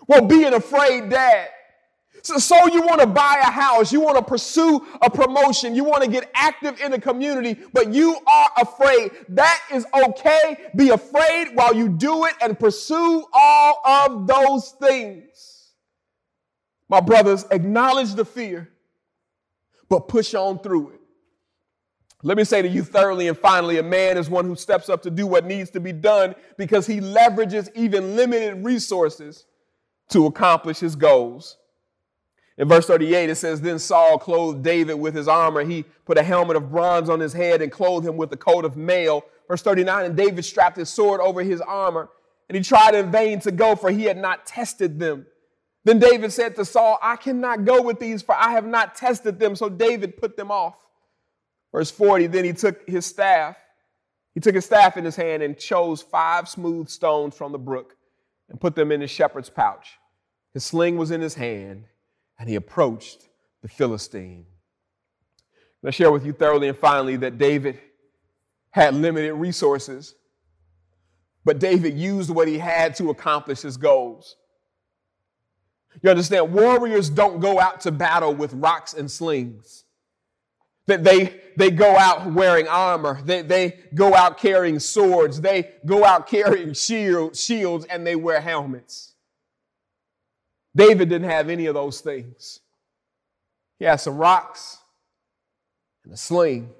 Well, 0.06 0.26
be 0.26 0.44
an 0.44 0.52
afraid 0.52 1.08
dad. 1.08 1.48
So, 2.20 2.36
so 2.36 2.66
you 2.66 2.82
want 2.82 3.00
to 3.00 3.06
buy 3.06 3.40
a 3.40 3.50
house, 3.50 3.90
you 3.90 4.02
want 4.02 4.18
to 4.18 4.22
pursue 4.22 4.86
a 5.00 5.08
promotion, 5.08 5.74
you 5.74 5.84
want 5.84 6.04
to 6.04 6.10
get 6.10 6.30
active 6.34 6.78
in 6.78 6.90
the 6.90 7.00
community, 7.00 7.58
but 7.72 7.90
you 7.90 8.18
are 8.26 8.50
afraid. 8.58 9.12
That 9.30 9.58
is 9.72 9.86
okay. 9.94 10.58
Be 10.76 10.90
afraid 10.90 11.54
while 11.54 11.74
you 11.74 11.88
do 11.88 12.26
it 12.26 12.34
and 12.42 12.58
pursue 12.58 13.24
all 13.32 13.80
of 13.86 14.26
those 14.26 14.72
things. 14.72 15.49
My 16.90 17.00
brothers, 17.00 17.46
acknowledge 17.52 18.14
the 18.14 18.24
fear, 18.24 18.68
but 19.88 20.08
push 20.08 20.34
on 20.34 20.58
through 20.58 20.90
it. 20.90 21.00
Let 22.24 22.36
me 22.36 22.44
say 22.44 22.60
to 22.60 22.68
you 22.68 22.82
thoroughly 22.82 23.28
and 23.28 23.38
finally, 23.38 23.78
a 23.78 23.82
man 23.82 24.18
is 24.18 24.28
one 24.28 24.44
who 24.44 24.56
steps 24.56 24.88
up 24.88 25.00
to 25.02 25.10
do 25.10 25.26
what 25.26 25.46
needs 25.46 25.70
to 25.70 25.80
be 25.80 25.92
done 25.92 26.34
because 26.58 26.86
he 26.86 27.00
leverages 27.00 27.68
even 27.76 28.16
limited 28.16 28.64
resources 28.64 29.46
to 30.10 30.26
accomplish 30.26 30.80
his 30.80 30.96
goals. 30.96 31.56
In 32.58 32.68
verse 32.68 32.86
38, 32.86 33.30
it 33.30 33.36
says, 33.36 33.60
Then 33.60 33.78
Saul 33.78 34.18
clothed 34.18 34.62
David 34.62 34.94
with 34.94 35.14
his 35.14 35.28
armor. 35.28 35.64
He 35.64 35.84
put 36.04 36.18
a 36.18 36.22
helmet 36.22 36.56
of 36.56 36.70
bronze 36.70 37.08
on 37.08 37.20
his 37.20 37.32
head 37.32 37.62
and 37.62 37.72
clothed 37.72 38.06
him 38.06 38.16
with 38.16 38.32
a 38.32 38.36
coat 38.36 38.64
of 38.64 38.76
mail. 38.76 39.24
Verse 39.48 39.62
39, 39.62 40.06
and 40.06 40.16
David 40.16 40.44
strapped 40.44 40.76
his 40.76 40.90
sword 40.90 41.20
over 41.20 41.42
his 41.42 41.60
armor 41.60 42.10
and 42.48 42.56
he 42.56 42.62
tried 42.64 42.96
in 42.96 43.12
vain 43.12 43.38
to 43.40 43.52
go, 43.52 43.76
for 43.76 43.90
he 43.90 44.02
had 44.02 44.18
not 44.18 44.44
tested 44.44 44.98
them. 44.98 45.24
Then 45.84 45.98
David 45.98 46.32
said 46.32 46.56
to 46.56 46.64
Saul, 46.64 46.98
I 47.02 47.16
cannot 47.16 47.64
go 47.64 47.82
with 47.82 47.98
these, 47.98 48.22
for 48.22 48.34
I 48.34 48.50
have 48.50 48.66
not 48.66 48.94
tested 48.94 49.38
them. 49.38 49.56
So 49.56 49.68
David 49.68 50.16
put 50.16 50.36
them 50.36 50.50
off. 50.50 50.76
Verse 51.72 51.90
40 51.90 52.26
Then 52.26 52.44
he 52.44 52.52
took 52.52 52.88
his 52.88 53.06
staff, 53.06 53.56
he 54.34 54.40
took 54.40 54.54
his 54.54 54.64
staff 54.64 54.96
in 54.96 55.04
his 55.04 55.16
hand 55.16 55.42
and 55.42 55.58
chose 55.58 56.02
five 56.02 56.48
smooth 56.48 56.88
stones 56.88 57.36
from 57.36 57.52
the 57.52 57.58
brook 57.58 57.96
and 58.48 58.60
put 58.60 58.74
them 58.74 58.92
in 58.92 59.00
his 59.00 59.10
shepherd's 59.10 59.50
pouch. 59.50 59.98
His 60.52 60.64
sling 60.64 60.96
was 60.96 61.12
in 61.12 61.20
his 61.20 61.34
hand, 61.34 61.84
and 62.38 62.48
he 62.48 62.56
approached 62.56 63.28
the 63.62 63.68
Philistine. 63.68 64.46
I'm 65.82 65.90
share 65.92 66.10
with 66.10 66.26
you 66.26 66.32
thoroughly 66.32 66.68
and 66.68 66.76
finally 66.76 67.16
that 67.16 67.38
David 67.38 67.80
had 68.70 68.94
limited 68.94 69.34
resources, 69.34 70.14
but 71.44 71.58
David 71.58 71.96
used 71.96 72.30
what 72.30 72.48
he 72.48 72.58
had 72.58 72.94
to 72.96 73.10
accomplish 73.10 73.62
his 73.62 73.76
goals. 73.76 74.36
You 76.02 76.10
understand, 76.10 76.52
warriors 76.52 77.10
don't 77.10 77.40
go 77.40 77.60
out 77.60 77.80
to 77.82 77.92
battle 77.92 78.34
with 78.34 78.52
rocks 78.54 78.94
and 78.94 79.10
slings. 79.10 79.84
That 80.86 81.04
they, 81.04 81.40
they 81.56 81.70
go 81.70 81.96
out 81.96 82.32
wearing 82.32 82.66
armor. 82.66 83.20
They, 83.22 83.42
they 83.42 83.78
go 83.94 84.14
out 84.14 84.38
carrying 84.38 84.78
swords. 84.78 85.40
They 85.40 85.72
go 85.84 86.04
out 86.04 86.26
carrying 86.26 86.72
shield, 86.72 87.36
shields 87.36 87.84
and 87.84 88.06
they 88.06 88.16
wear 88.16 88.40
helmets. 88.40 89.14
David 90.74 91.08
didn't 91.08 91.30
have 91.30 91.48
any 91.48 91.66
of 91.66 91.74
those 91.74 92.00
things. 92.00 92.60
He 93.78 93.84
had 93.84 93.96
some 93.96 94.16
rocks 94.16 94.78
and 96.04 96.12
a 96.12 96.16
sling. 96.16 96.70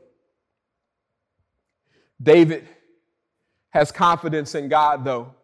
David 2.23 2.68
has 3.70 3.90
confidence 3.92 4.55
in 4.55 4.68
God, 4.68 5.05
though. 5.05 5.35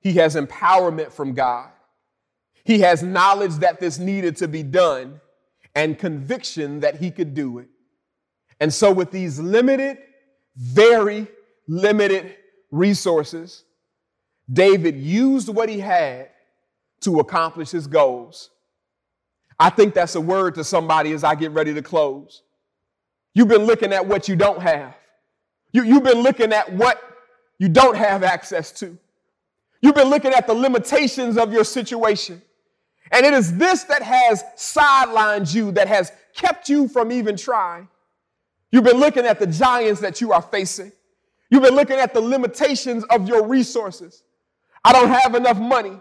He 0.00 0.14
has 0.14 0.36
empowerment 0.36 1.12
from 1.12 1.32
God. 1.32 1.70
He 2.64 2.80
has 2.80 3.02
knowledge 3.02 3.56
that 3.56 3.80
this 3.80 3.98
needed 3.98 4.36
to 4.38 4.48
be 4.48 4.62
done 4.62 5.20
and 5.74 5.98
conviction 5.98 6.80
that 6.80 6.96
he 6.96 7.10
could 7.10 7.34
do 7.34 7.58
it. 7.58 7.68
And 8.60 8.72
so, 8.72 8.92
with 8.92 9.10
these 9.10 9.38
limited, 9.38 9.98
very 10.56 11.26
limited 11.66 12.36
resources, 12.70 13.64
David 14.50 14.96
used 14.96 15.48
what 15.48 15.68
he 15.68 15.80
had 15.80 16.30
to 17.00 17.18
accomplish 17.20 17.70
his 17.70 17.86
goals. 17.86 18.50
I 19.58 19.70
think 19.70 19.94
that's 19.94 20.14
a 20.14 20.20
word 20.20 20.54
to 20.56 20.64
somebody 20.64 21.12
as 21.12 21.24
I 21.24 21.34
get 21.34 21.52
ready 21.52 21.74
to 21.74 21.82
close. 21.82 22.42
You've 23.34 23.48
been 23.48 23.64
looking 23.64 23.92
at 23.92 24.06
what 24.06 24.28
you 24.28 24.36
don't 24.36 24.60
have. 24.62 24.94
You, 25.72 25.82
you've 25.82 26.04
been 26.04 26.20
looking 26.20 26.52
at 26.52 26.72
what 26.72 27.00
you 27.58 27.68
don't 27.68 27.96
have 27.96 28.22
access 28.22 28.72
to. 28.72 28.96
You've 29.80 29.94
been 29.94 30.08
looking 30.08 30.32
at 30.32 30.46
the 30.46 30.54
limitations 30.54 31.36
of 31.36 31.52
your 31.52 31.64
situation. 31.64 32.40
And 33.12 33.24
it 33.24 33.34
is 33.34 33.56
this 33.56 33.84
that 33.84 34.02
has 34.02 34.42
sidelined 34.56 35.54
you, 35.54 35.72
that 35.72 35.88
has 35.88 36.10
kept 36.34 36.68
you 36.68 36.88
from 36.88 37.12
even 37.12 37.36
trying. 37.36 37.88
You've 38.72 38.84
been 38.84 38.98
looking 38.98 39.24
at 39.24 39.38
the 39.38 39.46
giants 39.46 40.00
that 40.00 40.20
you 40.20 40.32
are 40.32 40.42
facing. 40.42 40.92
You've 41.50 41.62
been 41.62 41.76
looking 41.76 41.98
at 41.98 42.12
the 42.12 42.20
limitations 42.20 43.04
of 43.04 43.28
your 43.28 43.46
resources. 43.46 44.24
I 44.84 44.92
don't 44.92 45.10
have 45.10 45.34
enough 45.34 45.58
money. 45.58 46.00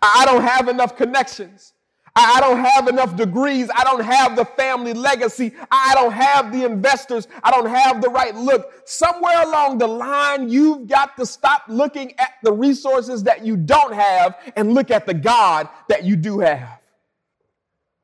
I 0.00 0.24
don't 0.24 0.42
have 0.42 0.68
enough 0.68 0.96
connections. 0.96 1.74
I 2.20 2.40
don't 2.40 2.58
have 2.64 2.88
enough 2.88 3.16
degrees. 3.16 3.70
I 3.74 3.84
don't 3.84 4.02
have 4.02 4.34
the 4.34 4.44
family 4.44 4.92
legacy. 4.92 5.52
I 5.70 5.92
don't 5.94 6.12
have 6.12 6.52
the 6.52 6.64
investors. 6.64 7.28
I 7.44 7.50
don't 7.50 7.68
have 7.68 8.00
the 8.00 8.08
right 8.08 8.34
look. 8.34 8.72
Somewhere 8.86 9.42
along 9.42 9.78
the 9.78 9.86
line, 9.86 10.48
you've 10.48 10.88
got 10.88 11.16
to 11.18 11.26
stop 11.26 11.62
looking 11.68 12.18
at 12.18 12.32
the 12.42 12.52
resources 12.52 13.22
that 13.24 13.44
you 13.44 13.56
don't 13.56 13.94
have 13.94 14.36
and 14.56 14.74
look 14.74 14.90
at 14.90 15.06
the 15.06 15.14
God 15.14 15.68
that 15.88 16.04
you 16.04 16.16
do 16.16 16.40
have. 16.40 16.80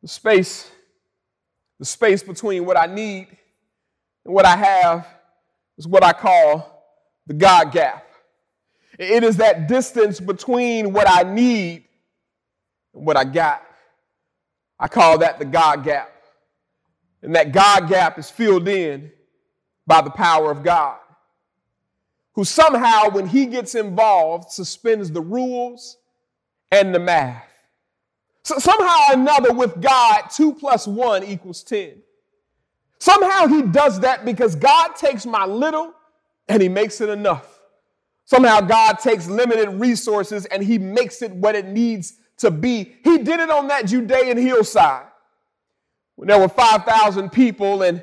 The 0.02 0.08
space, 0.08 0.70
the 1.78 1.84
space 1.84 2.22
between 2.22 2.66
what 2.66 2.78
I 2.78 2.86
need 2.86 3.26
and 4.24 4.32
what 4.32 4.44
I 4.44 4.56
have 4.56 5.08
is 5.76 5.88
what 5.88 6.04
I 6.04 6.12
call 6.12 6.84
the 7.26 7.34
God 7.34 7.72
gap. 7.72 8.06
It 8.98 9.24
is 9.24 9.38
that 9.38 9.66
distance 9.66 10.20
between 10.20 10.92
what 10.92 11.08
I 11.08 11.24
need 11.24 11.84
and 12.94 13.04
what 13.04 13.16
I 13.16 13.24
got. 13.24 13.62
I 14.78 14.88
call 14.88 15.18
that 15.18 15.38
the 15.38 15.44
God 15.44 15.84
gap. 15.84 16.10
And 17.22 17.34
that 17.34 17.52
God 17.52 17.88
gap 17.88 18.18
is 18.18 18.30
filled 18.30 18.68
in 18.68 19.10
by 19.86 20.00
the 20.00 20.10
power 20.10 20.50
of 20.50 20.62
God, 20.62 20.98
who 22.32 22.44
somehow, 22.44 23.10
when 23.10 23.26
he 23.26 23.46
gets 23.46 23.74
involved, 23.74 24.50
suspends 24.50 25.10
the 25.10 25.20
rules 25.20 25.98
and 26.70 26.94
the 26.94 26.98
math. 26.98 27.44
So 28.42 28.58
somehow 28.58 29.10
or 29.10 29.14
another, 29.14 29.54
with 29.54 29.80
God, 29.80 30.24
two 30.30 30.52
plus 30.54 30.86
one 30.86 31.24
equals 31.24 31.62
10. 31.62 32.02
Somehow 32.98 33.46
he 33.46 33.62
does 33.62 34.00
that 34.00 34.24
because 34.24 34.54
God 34.54 34.96
takes 34.96 35.24
my 35.24 35.46
little 35.46 35.94
and 36.48 36.60
he 36.62 36.68
makes 36.68 37.00
it 37.00 37.08
enough. 37.08 37.60
Somehow 38.26 38.60
God 38.60 38.98
takes 38.98 39.28
limited 39.28 39.68
resources 39.68 40.46
and 40.46 40.62
he 40.62 40.78
makes 40.78 41.22
it 41.22 41.30
what 41.32 41.54
it 41.54 41.66
needs 41.66 42.14
to 42.38 42.50
be. 42.50 42.94
He 43.04 43.18
did 43.18 43.40
it 43.40 43.50
on 43.50 43.68
that 43.68 43.86
Judean 43.86 44.36
hillside 44.36 45.06
when 46.16 46.28
there 46.28 46.38
were 46.38 46.48
5,000 46.48 47.30
people 47.30 47.82
and 47.82 48.02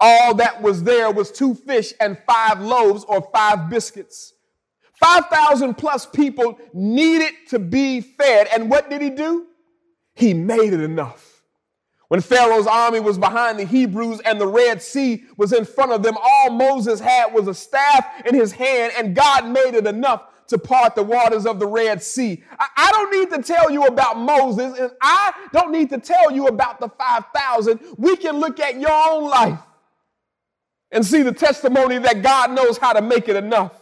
all 0.00 0.34
that 0.34 0.62
was 0.62 0.82
there 0.82 1.10
was 1.10 1.30
two 1.30 1.54
fish 1.54 1.92
and 2.00 2.18
five 2.26 2.60
loaves 2.60 3.04
or 3.04 3.28
five 3.32 3.68
biscuits. 3.68 4.32
5,000 4.94 5.74
plus 5.74 6.06
people 6.06 6.58
needed 6.72 7.32
to 7.48 7.58
be 7.58 8.00
fed. 8.00 8.48
And 8.52 8.70
what 8.70 8.90
did 8.90 9.00
he 9.00 9.10
do? 9.10 9.46
He 10.14 10.34
made 10.34 10.72
it 10.72 10.80
enough. 10.80 11.42
When 12.08 12.20
Pharaoh's 12.20 12.66
army 12.66 12.98
was 12.98 13.18
behind 13.18 13.58
the 13.58 13.64
Hebrews 13.64 14.20
and 14.20 14.40
the 14.40 14.46
Red 14.46 14.82
Sea 14.82 15.24
was 15.36 15.52
in 15.52 15.64
front 15.64 15.92
of 15.92 16.02
them, 16.02 16.16
all 16.20 16.50
Moses 16.50 16.98
had 16.98 17.32
was 17.32 17.46
a 17.46 17.54
staff 17.54 18.04
in 18.26 18.34
his 18.34 18.50
hand, 18.50 18.92
and 18.98 19.14
God 19.14 19.46
made 19.46 19.74
it 19.74 19.86
enough 19.86 20.24
to 20.50 20.58
part 20.58 20.94
the 20.94 21.02
waters 21.02 21.46
of 21.46 21.58
the 21.58 21.66
Red 21.66 22.02
Sea. 22.02 22.42
I, 22.58 22.66
I, 22.76 22.90
don't 22.92 23.10
need 23.10 23.30
to 23.36 23.42
tell 23.42 23.70
you 23.70 23.84
about 23.84 24.18
Moses, 24.18 24.78
and 24.78 24.90
I 25.00 25.32
don't 25.52 25.72
need 25.72 25.90
to 25.90 25.98
tell 25.98 26.30
you 26.30 26.48
about 26.48 26.80
the 26.80 26.88
5,000. 26.88 27.80
We 27.96 28.16
can 28.16 28.38
look 28.38 28.60
at 28.60 28.78
your 28.78 28.90
own 28.90 29.28
life 29.28 29.58
and 30.90 31.04
see 31.04 31.22
the 31.22 31.32
testimony 31.32 31.98
that 31.98 32.22
God 32.22 32.52
knows 32.52 32.78
how 32.78 32.92
to 32.92 33.00
make 33.00 33.28
it 33.28 33.36
enough. 33.36 33.72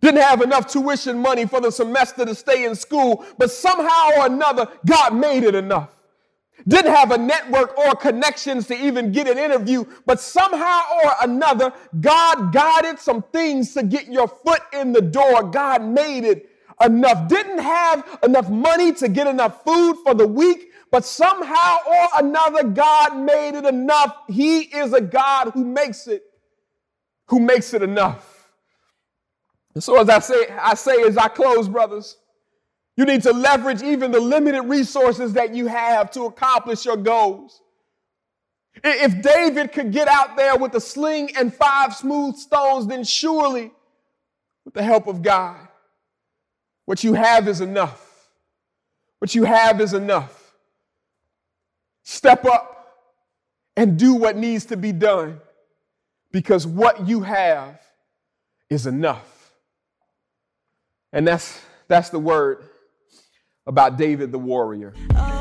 Didn't 0.00 0.20
have 0.20 0.42
enough 0.42 0.70
tuition 0.70 1.18
money 1.18 1.46
for 1.46 1.60
the 1.60 1.72
semester 1.72 2.24
to 2.24 2.34
stay 2.34 2.64
in 2.64 2.74
school, 2.74 3.24
but 3.38 3.50
somehow 3.50 4.10
or 4.18 4.26
another, 4.26 4.68
God 4.84 5.14
made 5.14 5.42
it 5.42 5.54
enough 5.54 5.95
didn't 6.66 6.94
have 6.94 7.12
a 7.12 7.18
network 7.18 7.76
or 7.78 7.94
connections 7.94 8.66
to 8.68 8.74
even 8.74 9.12
get 9.12 9.28
an 9.28 9.38
interview, 9.38 9.84
but 10.04 10.20
somehow 10.20 10.82
or 11.04 11.12
another, 11.22 11.72
God 12.00 12.52
guided 12.52 12.98
some 12.98 13.22
things 13.22 13.74
to 13.74 13.82
get 13.82 14.08
your 14.08 14.26
foot 14.26 14.62
in 14.72 14.92
the 14.92 15.02
door. 15.02 15.44
God 15.44 15.84
made 15.84 16.24
it 16.24 16.50
enough. 16.82 17.28
Didn't 17.28 17.58
have 17.58 18.18
enough 18.22 18.48
money 18.48 18.92
to 18.94 19.08
get 19.08 19.26
enough 19.26 19.64
food 19.64 19.96
for 20.04 20.14
the 20.14 20.26
week, 20.26 20.72
but 20.90 21.04
somehow 21.04 21.78
or 21.86 22.08
another, 22.18 22.64
God 22.64 23.16
made 23.16 23.56
it 23.56 23.64
enough. 23.64 24.16
He 24.28 24.60
is 24.60 24.92
a 24.92 25.00
God 25.00 25.50
who 25.52 25.64
makes 25.64 26.06
it, 26.06 26.22
who 27.26 27.40
makes 27.40 27.74
it 27.74 27.82
enough. 27.82 28.50
And 29.74 29.84
so 29.84 30.00
as 30.00 30.08
I 30.08 30.20
say, 30.20 30.48
I 30.58 30.74
say 30.74 31.02
as 31.02 31.18
I 31.18 31.28
close, 31.28 31.68
brothers, 31.68 32.16
you 32.96 33.04
need 33.04 33.22
to 33.22 33.32
leverage 33.32 33.82
even 33.82 34.10
the 34.10 34.20
limited 34.20 34.62
resources 34.62 35.34
that 35.34 35.54
you 35.54 35.66
have 35.66 36.10
to 36.12 36.22
accomplish 36.22 36.84
your 36.86 36.96
goals. 36.96 37.60
If 38.82 39.22
David 39.22 39.72
could 39.72 39.92
get 39.92 40.08
out 40.08 40.36
there 40.36 40.56
with 40.56 40.74
a 40.74 40.80
sling 40.80 41.30
and 41.36 41.52
five 41.52 41.94
smooth 41.94 42.36
stones, 42.36 42.86
then 42.86 43.04
surely, 43.04 43.70
with 44.64 44.74
the 44.74 44.82
help 44.82 45.06
of 45.06 45.22
God, 45.22 45.56
what 46.86 47.04
you 47.04 47.14
have 47.14 47.48
is 47.48 47.60
enough. 47.60 48.02
What 49.18 49.34
you 49.34 49.44
have 49.44 49.80
is 49.80 49.92
enough. 49.92 50.54
Step 52.02 52.44
up 52.44 52.96
and 53.76 53.98
do 53.98 54.14
what 54.14 54.36
needs 54.36 54.66
to 54.66 54.76
be 54.76 54.92
done 54.92 55.40
because 56.32 56.66
what 56.66 57.06
you 57.06 57.22
have 57.22 57.80
is 58.70 58.86
enough. 58.86 59.52
And 61.12 61.26
that's, 61.26 61.60
that's 61.88 62.10
the 62.10 62.18
word 62.18 62.62
about 63.66 63.96
David 63.96 64.32
the 64.32 64.38
warrior. 64.38 64.94
Oh, 65.14 65.35